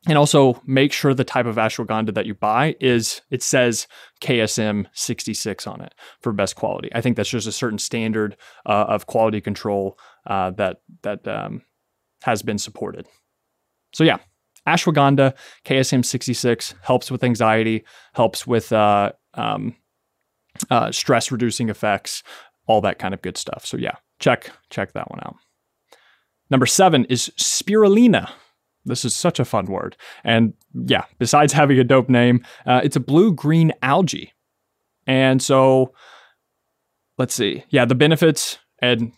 and 0.07 0.17
also 0.17 0.61
make 0.65 0.91
sure 0.91 1.13
the 1.13 1.23
type 1.23 1.45
of 1.45 1.57
ashwagandha 1.57 2.13
that 2.13 2.25
you 2.25 2.33
buy 2.33 2.75
is 2.79 3.21
it 3.29 3.43
says 3.43 3.87
KSM 4.21 4.87
66 4.93 5.67
on 5.67 5.81
it 5.81 5.93
for 6.21 6.33
best 6.33 6.55
quality. 6.55 6.89
I 6.93 7.01
think 7.01 7.17
that's 7.17 7.29
just 7.29 7.47
a 7.47 7.51
certain 7.51 7.77
standard 7.77 8.35
uh, 8.65 8.85
of 8.87 9.05
quality 9.05 9.41
control 9.41 9.97
uh, 10.25 10.51
that 10.51 10.81
that 11.03 11.27
um, 11.27 11.61
has 12.23 12.41
been 12.41 12.57
supported. 12.57 13.07
So 13.93 14.03
yeah, 14.03 14.17
ashwagandha 14.67 15.35
KSM 15.65 16.03
66 16.03 16.75
helps 16.81 17.11
with 17.11 17.23
anxiety, 17.23 17.83
helps 18.13 18.47
with 18.47 18.71
uh, 18.71 19.11
um, 19.35 19.75
uh, 20.69 20.91
stress 20.91 21.31
reducing 21.31 21.69
effects, 21.69 22.23
all 22.67 22.81
that 22.81 22.99
kind 22.99 23.13
of 23.13 23.21
good 23.21 23.37
stuff. 23.37 23.65
So 23.65 23.77
yeah, 23.77 23.95
check 24.19 24.51
check 24.69 24.93
that 24.93 25.11
one 25.11 25.19
out. 25.23 25.35
Number 26.49 26.65
seven 26.65 27.05
is 27.05 27.31
spirulina. 27.37 28.29
This 28.85 29.05
is 29.05 29.15
such 29.15 29.39
a 29.39 29.45
fun 29.45 29.65
word. 29.65 29.95
And 30.23 30.53
yeah, 30.73 31.05
besides 31.19 31.53
having 31.53 31.79
a 31.79 31.83
dope 31.83 32.09
name, 32.09 32.43
uh, 32.65 32.81
it's 32.83 32.95
a 32.95 33.01
blue 33.01 33.33
green 33.33 33.73
algae. 33.81 34.33
And 35.07 35.41
so 35.41 35.93
let's 37.17 37.33
see. 37.33 37.63
Yeah, 37.69 37.85
the 37.85 37.95
benefits, 37.95 38.57
and 38.79 39.11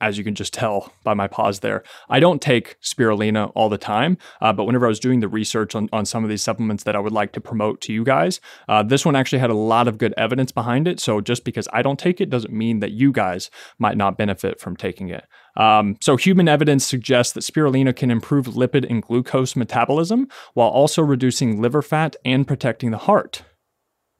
as 0.00 0.16
you 0.16 0.24
can 0.24 0.34
just 0.34 0.54
tell 0.54 0.92
by 1.04 1.12
my 1.12 1.28
pause 1.28 1.60
there, 1.60 1.82
I 2.08 2.20
don't 2.20 2.40
take 2.40 2.80
spirulina 2.80 3.52
all 3.54 3.68
the 3.68 3.76
time. 3.76 4.16
Uh, 4.40 4.52
but 4.52 4.64
whenever 4.64 4.86
I 4.86 4.88
was 4.88 5.00
doing 5.00 5.20
the 5.20 5.28
research 5.28 5.74
on, 5.74 5.88
on 5.92 6.06
some 6.06 6.24
of 6.24 6.30
these 6.30 6.42
supplements 6.42 6.84
that 6.84 6.96
I 6.96 7.00
would 7.00 7.12
like 7.12 7.32
to 7.32 7.40
promote 7.40 7.82
to 7.82 7.92
you 7.92 8.02
guys, 8.02 8.40
uh, 8.68 8.82
this 8.82 9.04
one 9.04 9.14
actually 9.14 9.40
had 9.40 9.50
a 9.50 9.54
lot 9.54 9.88
of 9.88 9.98
good 9.98 10.14
evidence 10.16 10.52
behind 10.52 10.88
it. 10.88 11.00
So 11.00 11.20
just 11.20 11.44
because 11.44 11.68
I 11.72 11.82
don't 11.82 11.98
take 11.98 12.20
it 12.20 12.30
doesn't 12.30 12.52
mean 12.52 12.80
that 12.80 12.92
you 12.92 13.12
guys 13.12 13.50
might 13.78 13.98
not 13.98 14.16
benefit 14.16 14.58
from 14.58 14.74
taking 14.74 15.10
it. 15.10 15.26
Um, 15.56 15.96
so, 16.00 16.16
human 16.16 16.48
evidence 16.48 16.86
suggests 16.86 17.32
that 17.34 17.40
spirulina 17.40 17.94
can 17.94 18.10
improve 18.10 18.46
lipid 18.46 18.88
and 18.88 19.02
glucose 19.02 19.56
metabolism 19.56 20.28
while 20.54 20.68
also 20.68 21.02
reducing 21.02 21.60
liver 21.60 21.82
fat 21.82 22.16
and 22.24 22.46
protecting 22.46 22.90
the 22.90 22.98
heart. 22.98 23.42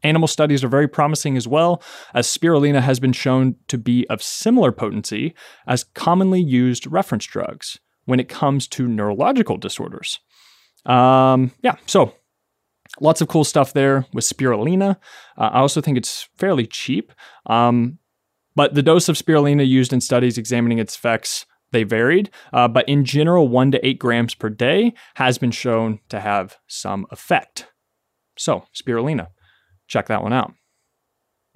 Animal 0.03 0.29
studies 0.29 0.65
are 0.65 0.69
very 0.69 0.89
promising 0.89 1.37
as 1.37 1.47
well, 1.47 1.83
as 2.15 2.27
spirulina 2.27 2.81
has 2.81 2.99
been 2.99 3.13
shown 3.13 3.57
to 3.69 3.77
be 3.77 4.09
of 4.09 4.23
similar 4.23 4.73
potency 4.73 5.35
as 5.67 5.85
commonly 5.85 6.41
used 6.41 6.87
reference 6.87 7.27
drugs 7.27 7.79
when 8.07 8.19
it 8.19 8.29
comes 8.29 8.67
to 8.69 8.89
neurological 8.89 9.59
disorders. 9.59 10.19
Um, 10.87 11.53
yeah, 11.63 11.77
so 11.87 12.15
lots 13.01 13.21
of 13.21 13.29
cool 13.29 13.45
stuff 13.45 13.73
there 13.75 14.07
with 14.13 14.25
spirulina. 14.25 14.97
Uh, 15.37 15.51
I 15.53 15.61
also 15.61 15.81
think 15.81 15.99
it's 15.99 16.29
fairly 16.37 16.67
cheap. 16.67 17.13
Um, 17.47 17.99
but 18.55 18.75
the 18.75 18.83
dose 18.83 19.09
of 19.09 19.17
spirulina 19.17 19.67
used 19.67 19.93
in 19.93 20.01
studies 20.01 20.39
examining 20.39 20.79
its 20.79 20.97
effects 20.97 21.47
they 21.73 21.85
varied, 21.85 22.31
uh, 22.53 22.69
but 22.69 22.89
in 22.89 23.05
general, 23.05 23.49
one 23.49 23.71
to 23.71 23.87
eight 23.87 23.99
grams 23.99 24.35
per 24.35 24.49
day 24.49 24.93
has 25.15 25.39
been 25.39 25.53
shown 25.53 26.01
to 26.09 26.21
have 26.21 26.57
some 26.67 27.07
effect. 27.11 27.67
So, 28.37 28.65
spirulina, 28.75 29.29
check 29.87 30.09
that 30.09 30.23
one 30.23 30.33
out. 30.33 30.53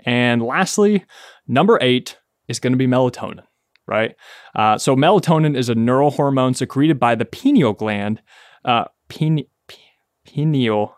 And 0.05 0.43
lastly, 0.43 1.05
number 1.49 1.79
eight 1.81 2.19
is 2.47 2.61
going 2.61 2.73
to 2.73 2.77
be 2.77 2.87
melatonin, 2.87 3.43
right? 3.87 4.15
Uh, 4.55 4.79
so, 4.79 4.95
melatonin 4.95 5.57
is 5.57 5.69
a 5.69 5.75
neural 5.75 6.11
hormone 6.11 6.55
secreted 6.55 7.01
by 7.01 7.15
the 7.15 7.25
pineal 7.25 7.73
gland, 7.73 8.23
uh, 8.65 8.85
pine, 9.09 9.45
pineal 10.25 10.97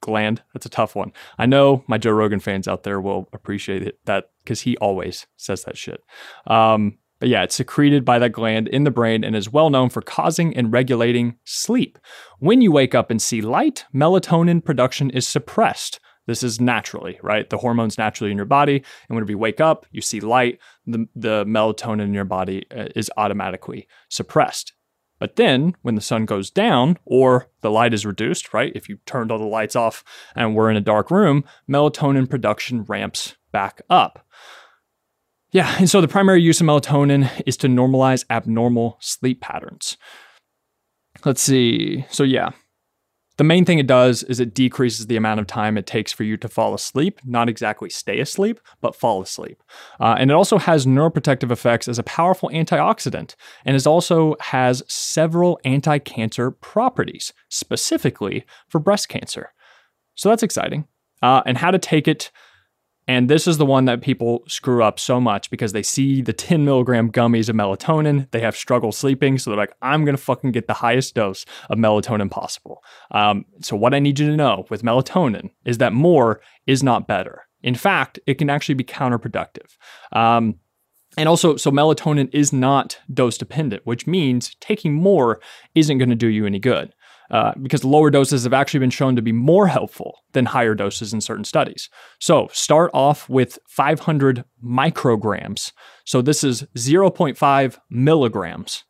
gland. 0.00 0.42
That's 0.52 0.66
a 0.66 0.70
tough 0.70 0.94
one. 0.94 1.12
I 1.38 1.46
know 1.46 1.84
my 1.86 1.98
Joe 1.98 2.12
Rogan 2.12 2.40
fans 2.40 2.68
out 2.68 2.82
there 2.82 3.00
will 3.00 3.28
appreciate 3.32 3.82
it 3.82 3.98
that 4.06 4.30
because 4.42 4.62
he 4.62 4.76
always 4.78 5.26
says 5.36 5.64
that 5.64 5.76
shit. 5.76 6.02
Um, 6.46 6.98
but 7.20 7.28
yeah, 7.28 7.42
it's 7.42 7.54
secreted 7.54 8.04
by 8.04 8.18
that 8.18 8.30
gland 8.30 8.66
in 8.68 8.84
the 8.84 8.90
brain 8.90 9.22
and 9.22 9.36
is 9.36 9.52
well 9.52 9.68
known 9.68 9.90
for 9.90 10.00
causing 10.00 10.56
and 10.56 10.72
regulating 10.72 11.36
sleep. 11.44 11.98
When 12.38 12.62
you 12.62 12.72
wake 12.72 12.94
up 12.94 13.10
and 13.10 13.20
see 13.20 13.42
light, 13.42 13.84
melatonin 13.94 14.64
production 14.64 15.10
is 15.10 15.28
suppressed. 15.28 16.00
This 16.26 16.42
is 16.42 16.60
naturally, 16.60 17.18
right? 17.22 17.48
The 17.48 17.58
hormones 17.58 17.98
naturally 17.98 18.30
in 18.30 18.36
your 18.36 18.46
body. 18.46 18.76
And 18.76 19.16
whenever 19.16 19.32
you 19.32 19.38
wake 19.38 19.60
up, 19.60 19.84
you 19.90 20.00
see 20.00 20.20
light, 20.20 20.58
the, 20.86 21.06
the 21.14 21.44
melatonin 21.44 22.04
in 22.04 22.14
your 22.14 22.24
body 22.24 22.64
uh, 22.74 22.86
is 22.96 23.10
automatically 23.16 23.86
suppressed. 24.08 24.72
But 25.20 25.36
then 25.36 25.76
when 25.82 25.94
the 25.94 26.00
sun 26.00 26.24
goes 26.24 26.50
down 26.50 26.98
or 27.04 27.48
the 27.60 27.70
light 27.70 27.94
is 27.94 28.04
reduced, 28.04 28.52
right? 28.52 28.72
If 28.74 28.88
you 28.88 28.98
turned 29.06 29.30
all 29.30 29.38
the 29.38 29.44
lights 29.44 29.76
off 29.76 30.02
and 30.34 30.56
we're 30.56 30.70
in 30.70 30.76
a 30.76 30.80
dark 30.80 31.10
room, 31.10 31.44
melatonin 31.70 32.28
production 32.28 32.82
ramps 32.84 33.36
back 33.52 33.82
up. 33.88 34.26
Yeah, 35.52 35.72
and 35.78 35.90
so 35.90 36.00
the 36.00 36.08
primary 36.08 36.42
use 36.42 36.60
of 36.60 36.66
melatonin 36.66 37.28
is 37.44 37.56
to 37.58 37.68
normalize 37.68 38.24
abnormal 38.30 38.96
sleep 39.00 39.40
patterns. 39.40 39.96
Let's 41.24 41.42
see. 41.42 42.06
So, 42.08 42.22
yeah, 42.22 42.50
the 43.40 43.44
main 43.44 43.64
thing 43.64 43.78
it 43.78 43.86
does 43.86 44.22
is 44.24 44.38
it 44.38 44.52
decreases 44.52 45.06
the 45.06 45.16
amount 45.16 45.40
of 45.40 45.46
time 45.46 45.78
it 45.78 45.86
takes 45.86 46.12
for 46.12 46.24
you 46.24 46.36
to 46.36 46.46
fall 46.46 46.74
asleep, 46.74 47.18
not 47.24 47.48
exactly 47.48 47.88
stay 47.88 48.20
asleep, 48.20 48.60
but 48.82 48.94
fall 48.94 49.22
asleep. 49.22 49.62
Uh, 49.98 50.14
and 50.18 50.30
it 50.30 50.34
also 50.34 50.58
has 50.58 50.84
neuroprotective 50.84 51.50
effects 51.50 51.88
as 51.88 51.98
a 51.98 52.02
powerful 52.02 52.50
antioxidant, 52.50 53.36
and 53.64 53.74
it 53.74 53.86
also 53.86 54.36
has 54.40 54.82
several 54.88 55.58
anti 55.64 55.96
cancer 55.96 56.50
properties, 56.50 57.32
specifically 57.48 58.44
for 58.68 58.78
breast 58.78 59.08
cancer. 59.08 59.54
So 60.16 60.28
that's 60.28 60.42
exciting. 60.42 60.86
Uh, 61.22 61.40
and 61.46 61.56
how 61.56 61.70
to 61.70 61.78
take 61.78 62.06
it 62.06 62.30
And 63.10 63.28
this 63.28 63.48
is 63.48 63.58
the 63.58 63.66
one 63.66 63.86
that 63.86 64.02
people 64.02 64.44
screw 64.46 64.84
up 64.84 65.00
so 65.00 65.20
much 65.20 65.50
because 65.50 65.72
they 65.72 65.82
see 65.82 66.22
the 66.22 66.32
10 66.32 66.64
milligram 66.64 67.10
gummies 67.10 67.48
of 67.48 67.56
melatonin. 67.56 68.30
They 68.30 68.38
have 68.38 68.54
struggle 68.54 68.92
sleeping. 68.92 69.36
So 69.36 69.50
they're 69.50 69.58
like, 69.58 69.74
I'm 69.82 70.04
going 70.04 70.16
to 70.16 70.22
fucking 70.22 70.52
get 70.52 70.68
the 70.68 70.74
highest 70.74 71.16
dose 71.16 71.44
of 71.70 71.76
melatonin 71.76 72.30
possible. 72.30 72.84
Um, 73.10 73.46
so, 73.62 73.74
what 73.74 73.94
I 73.94 73.98
need 73.98 74.20
you 74.20 74.28
to 74.28 74.36
know 74.36 74.64
with 74.70 74.84
melatonin 74.84 75.50
is 75.64 75.78
that 75.78 75.92
more 75.92 76.40
is 76.68 76.84
not 76.84 77.08
better. 77.08 77.48
In 77.64 77.74
fact, 77.74 78.20
it 78.28 78.34
can 78.34 78.48
actually 78.48 78.76
be 78.76 78.84
counterproductive. 78.84 79.76
Um, 80.12 80.60
and 81.18 81.28
also, 81.28 81.56
so 81.56 81.72
melatonin 81.72 82.30
is 82.32 82.52
not 82.52 83.00
dose 83.12 83.36
dependent, 83.36 83.84
which 83.84 84.06
means 84.06 84.54
taking 84.60 84.94
more 84.94 85.40
isn't 85.74 85.98
going 85.98 86.10
to 86.10 86.14
do 86.14 86.28
you 86.28 86.46
any 86.46 86.60
good. 86.60 86.94
Uh, 87.30 87.52
because 87.62 87.84
lower 87.84 88.10
doses 88.10 88.42
have 88.42 88.52
actually 88.52 88.80
been 88.80 88.90
shown 88.90 89.14
to 89.14 89.22
be 89.22 89.30
more 89.30 89.68
helpful 89.68 90.18
than 90.32 90.46
higher 90.46 90.74
doses 90.74 91.12
in 91.12 91.20
certain 91.20 91.44
studies. 91.44 91.88
So 92.18 92.48
start 92.52 92.90
off 92.92 93.28
with 93.28 93.56
500 93.68 94.44
micrograms. 94.64 95.70
So 96.04 96.22
this 96.22 96.42
is 96.42 96.64
0.5 96.76 97.78
milligrams. 97.88 98.82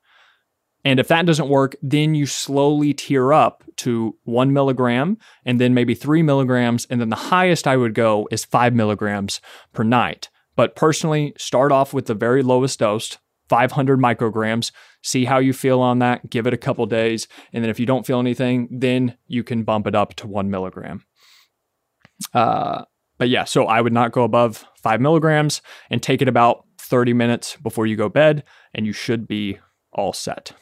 And 0.84 0.98
if 0.98 1.08
that 1.08 1.26
doesn't 1.26 1.48
work, 1.48 1.76
then 1.82 2.14
you 2.14 2.24
slowly 2.24 2.94
tier 2.94 3.32
up 3.32 3.62
to 3.76 4.16
one 4.24 4.52
milligram 4.52 5.18
and 5.44 5.60
then 5.60 5.74
maybe 5.74 5.94
three 5.94 6.22
milligrams. 6.22 6.86
And 6.88 7.00
then 7.00 7.10
the 7.10 7.16
highest 7.16 7.66
I 7.66 7.76
would 7.76 7.94
go 7.94 8.26
is 8.30 8.44
five 8.44 8.74
milligrams 8.74 9.40
per 9.72 9.82
night. 9.82 10.30
But 10.56 10.76
personally, 10.76 11.34
start 11.36 11.72
off 11.72 11.92
with 11.92 12.06
the 12.06 12.14
very 12.14 12.42
lowest 12.42 12.78
dose, 12.78 13.18
500 13.48 13.98
micrograms, 13.98 14.72
see 15.02 15.24
how 15.24 15.38
you 15.38 15.52
feel 15.52 15.80
on 15.80 15.98
that, 16.00 16.28
give 16.30 16.46
it 16.46 16.54
a 16.54 16.58
couple 16.58 16.84
days. 16.86 17.26
And 17.52 17.62
then 17.62 17.70
if 17.70 17.80
you 17.80 17.86
don't 17.86 18.06
feel 18.06 18.20
anything, 18.20 18.68
then 18.70 19.16
you 19.26 19.42
can 19.42 19.62
bump 19.62 19.86
it 19.86 19.94
up 19.94 20.14
to 20.16 20.26
one 20.26 20.50
milligram. 20.50 21.04
Uh, 22.34 22.84
but 23.18 23.28
yeah, 23.28 23.44
so 23.44 23.64
I 23.64 23.80
would 23.80 23.92
not 23.92 24.12
go 24.12 24.24
above 24.24 24.64
five 24.76 25.00
milligrams 25.00 25.62
and 25.90 26.02
take 26.02 26.22
it 26.22 26.28
about 26.28 26.64
30 26.78 27.12
minutes 27.12 27.56
before 27.62 27.86
you 27.86 27.96
go 27.96 28.08
bed, 28.08 28.44
and 28.74 28.86
you 28.86 28.92
should 28.92 29.28
be 29.28 29.58
all 29.92 30.12
set. 30.12 30.52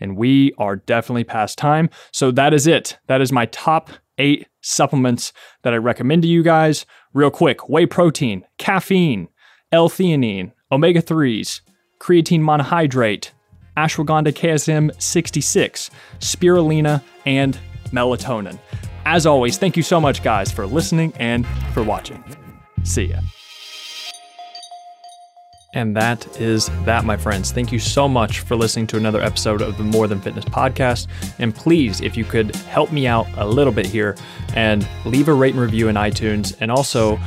And 0.00 0.16
we 0.16 0.52
are 0.58 0.76
definitely 0.76 1.24
past 1.24 1.58
time. 1.58 1.90
So 2.12 2.30
that 2.32 2.54
is 2.54 2.66
it. 2.66 2.98
That 3.06 3.20
is 3.20 3.32
my 3.32 3.46
top 3.46 3.90
eight 4.16 4.46
supplements 4.60 5.32
that 5.62 5.74
I 5.74 5.76
recommend 5.76 6.22
to 6.22 6.28
you 6.28 6.42
guys. 6.42 6.86
Real 7.12 7.30
quick 7.30 7.68
whey 7.68 7.86
protein, 7.86 8.44
caffeine, 8.58 9.28
L 9.72 9.88
theanine, 9.88 10.52
omega 10.70 11.02
3s, 11.02 11.60
creatine 12.00 12.40
monohydrate, 12.40 13.30
ashwagandha 13.78 14.32
KSM 14.32 14.90
66, 15.00 15.90
spirulina, 16.18 17.02
and 17.24 17.58
melatonin. 17.92 18.58
As 19.04 19.24
always, 19.24 19.56
thank 19.56 19.76
you 19.76 19.82
so 19.82 20.00
much, 20.00 20.22
guys, 20.22 20.50
for 20.50 20.66
listening 20.66 21.12
and 21.16 21.46
for 21.72 21.82
watching. 21.82 22.22
See 22.82 23.04
ya. 23.04 23.20
And 25.74 25.94
that 25.96 26.40
is 26.40 26.70
that, 26.86 27.04
my 27.04 27.16
friends. 27.16 27.52
Thank 27.52 27.72
you 27.72 27.78
so 27.78 28.08
much 28.08 28.40
for 28.40 28.56
listening 28.56 28.86
to 28.88 28.96
another 28.96 29.20
episode 29.20 29.60
of 29.60 29.76
the 29.76 29.84
More 29.84 30.08
Than 30.08 30.20
Fitness 30.20 30.46
podcast. 30.46 31.06
And 31.38 31.54
please, 31.54 32.00
if 32.00 32.16
you 32.16 32.24
could 32.24 32.56
help 32.56 32.90
me 32.90 33.06
out 33.06 33.26
a 33.36 33.46
little 33.46 33.72
bit 33.72 33.86
here 33.86 34.16
and 34.54 34.88
leave 35.04 35.28
a 35.28 35.34
rate 35.34 35.54
and 35.54 35.62
review 35.62 35.88
in 35.88 35.94
iTunes 35.94 36.56
and 36.60 36.70
also 36.70 37.18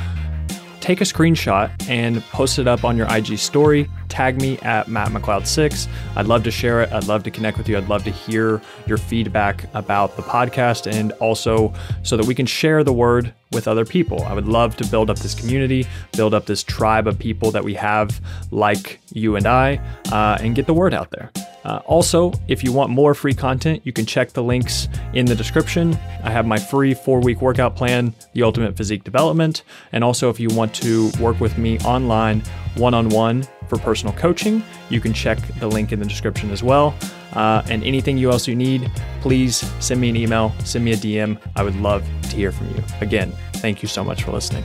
take 0.82 1.00
a 1.00 1.04
screenshot 1.04 1.70
and 1.88 2.20
post 2.24 2.58
it 2.58 2.66
up 2.66 2.84
on 2.84 2.96
your 2.96 3.06
IG 3.14 3.38
story. 3.38 3.88
Tag 4.08 4.40
me 4.40 4.58
at 4.58 4.88
Matt 4.88 5.08
McLeod6. 5.08 5.88
I'd 6.16 6.26
love 6.26 6.42
to 6.42 6.50
share 6.50 6.82
it. 6.82 6.92
I'd 6.92 7.06
love 7.06 7.22
to 7.22 7.30
connect 7.30 7.56
with 7.56 7.68
you. 7.68 7.78
I'd 7.78 7.88
love 7.88 8.02
to 8.04 8.10
hear 8.10 8.60
your 8.86 8.98
feedback 8.98 9.64
about 9.74 10.16
the 10.16 10.22
podcast 10.22 10.92
and 10.92 11.12
also 11.12 11.72
so 12.02 12.16
that 12.16 12.26
we 12.26 12.34
can 12.34 12.46
share 12.46 12.82
the 12.82 12.92
word 12.92 13.32
with 13.52 13.68
other 13.68 13.84
people. 13.84 14.22
I 14.24 14.34
would 14.34 14.48
love 14.48 14.76
to 14.78 14.86
build 14.86 15.08
up 15.08 15.18
this 15.20 15.34
community, 15.34 15.86
build 16.16 16.34
up 16.34 16.46
this 16.46 16.64
tribe 16.64 17.06
of 17.06 17.18
people 17.18 17.52
that 17.52 17.62
we 17.62 17.74
have 17.74 18.20
like 18.50 19.00
you 19.12 19.36
and 19.36 19.46
I, 19.46 19.80
uh, 20.10 20.38
and 20.40 20.54
get 20.54 20.66
the 20.66 20.74
word 20.74 20.94
out 20.94 21.10
there. 21.12 21.30
Uh, 21.64 21.80
also, 21.86 22.32
if 22.48 22.64
you 22.64 22.72
want 22.72 22.90
more 22.90 23.14
free 23.14 23.34
content, 23.34 23.80
you 23.84 23.92
can 23.92 24.06
check 24.06 24.30
the 24.30 24.42
links 24.42 24.88
in 25.14 25.26
the 25.26 25.34
description. 25.34 25.94
I 26.22 26.30
have 26.30 26.46
my 26.46 26.58
free 26.58 26.94
four 26.94 27.20
week 27.20 27.40
workout 27.40 27.76
plan, 27.76 28.14
The 28.32 28.42
Ultimate 28.42 28.76
Physique 28.76 29.04
Development. 29.04 29.62
And 29.92 30.02
also, 30.02 30.28
if 30.30 30.40
you 30.40 30.48
want 30.48 30.74
to 30.76 31.10
work 31.20 31.40
with 31.40 31.58
me 31.58 31.78
online, 31.80 32.42
one 32.76 32.94
on 32.94 33.08
one 33.08 33.46
for 33.68 33.78
personal 33.78 34.14
coaching, 34.14 34.62
you 34.88 35.00
can 35.00 35.12
check 35.12 35.38
the 35.58 35.68
link 35.68 35.92
in 35.92 35.98
the 35.98 36.06
description 36.06 36.50
as 36.50 36.62
well. 36.62 36.94
Uh, 37.34 37.62
and 37.70 37.82
anything 37.84 38.18
you 38.18 38.30
else 38.30 38.46
you 38.46 38.54
need, 38.54 38.90
please 39.20 39.56
send 39.80 40.00
me 40.00 40.10
an 40.10 40.16
email, 40.16 40.52
send 40.64 40.84
me 40.84 40.92
a 40.92 40.96
DM. 40.96 41.38
I 41.56 41.62
would 41.62 41.76
love 41.76 42.04
to 42.22 42.36
hear 42.36 42.52
from 42.52 42.68
you. 42.70 42.82
Again, 43.00 43.32
thank 43.54 43.82
you 43.82 43.88
so 43.88 44.04
much 44.04 44.24
for 44.24 44.32
listening. 44.32 44.64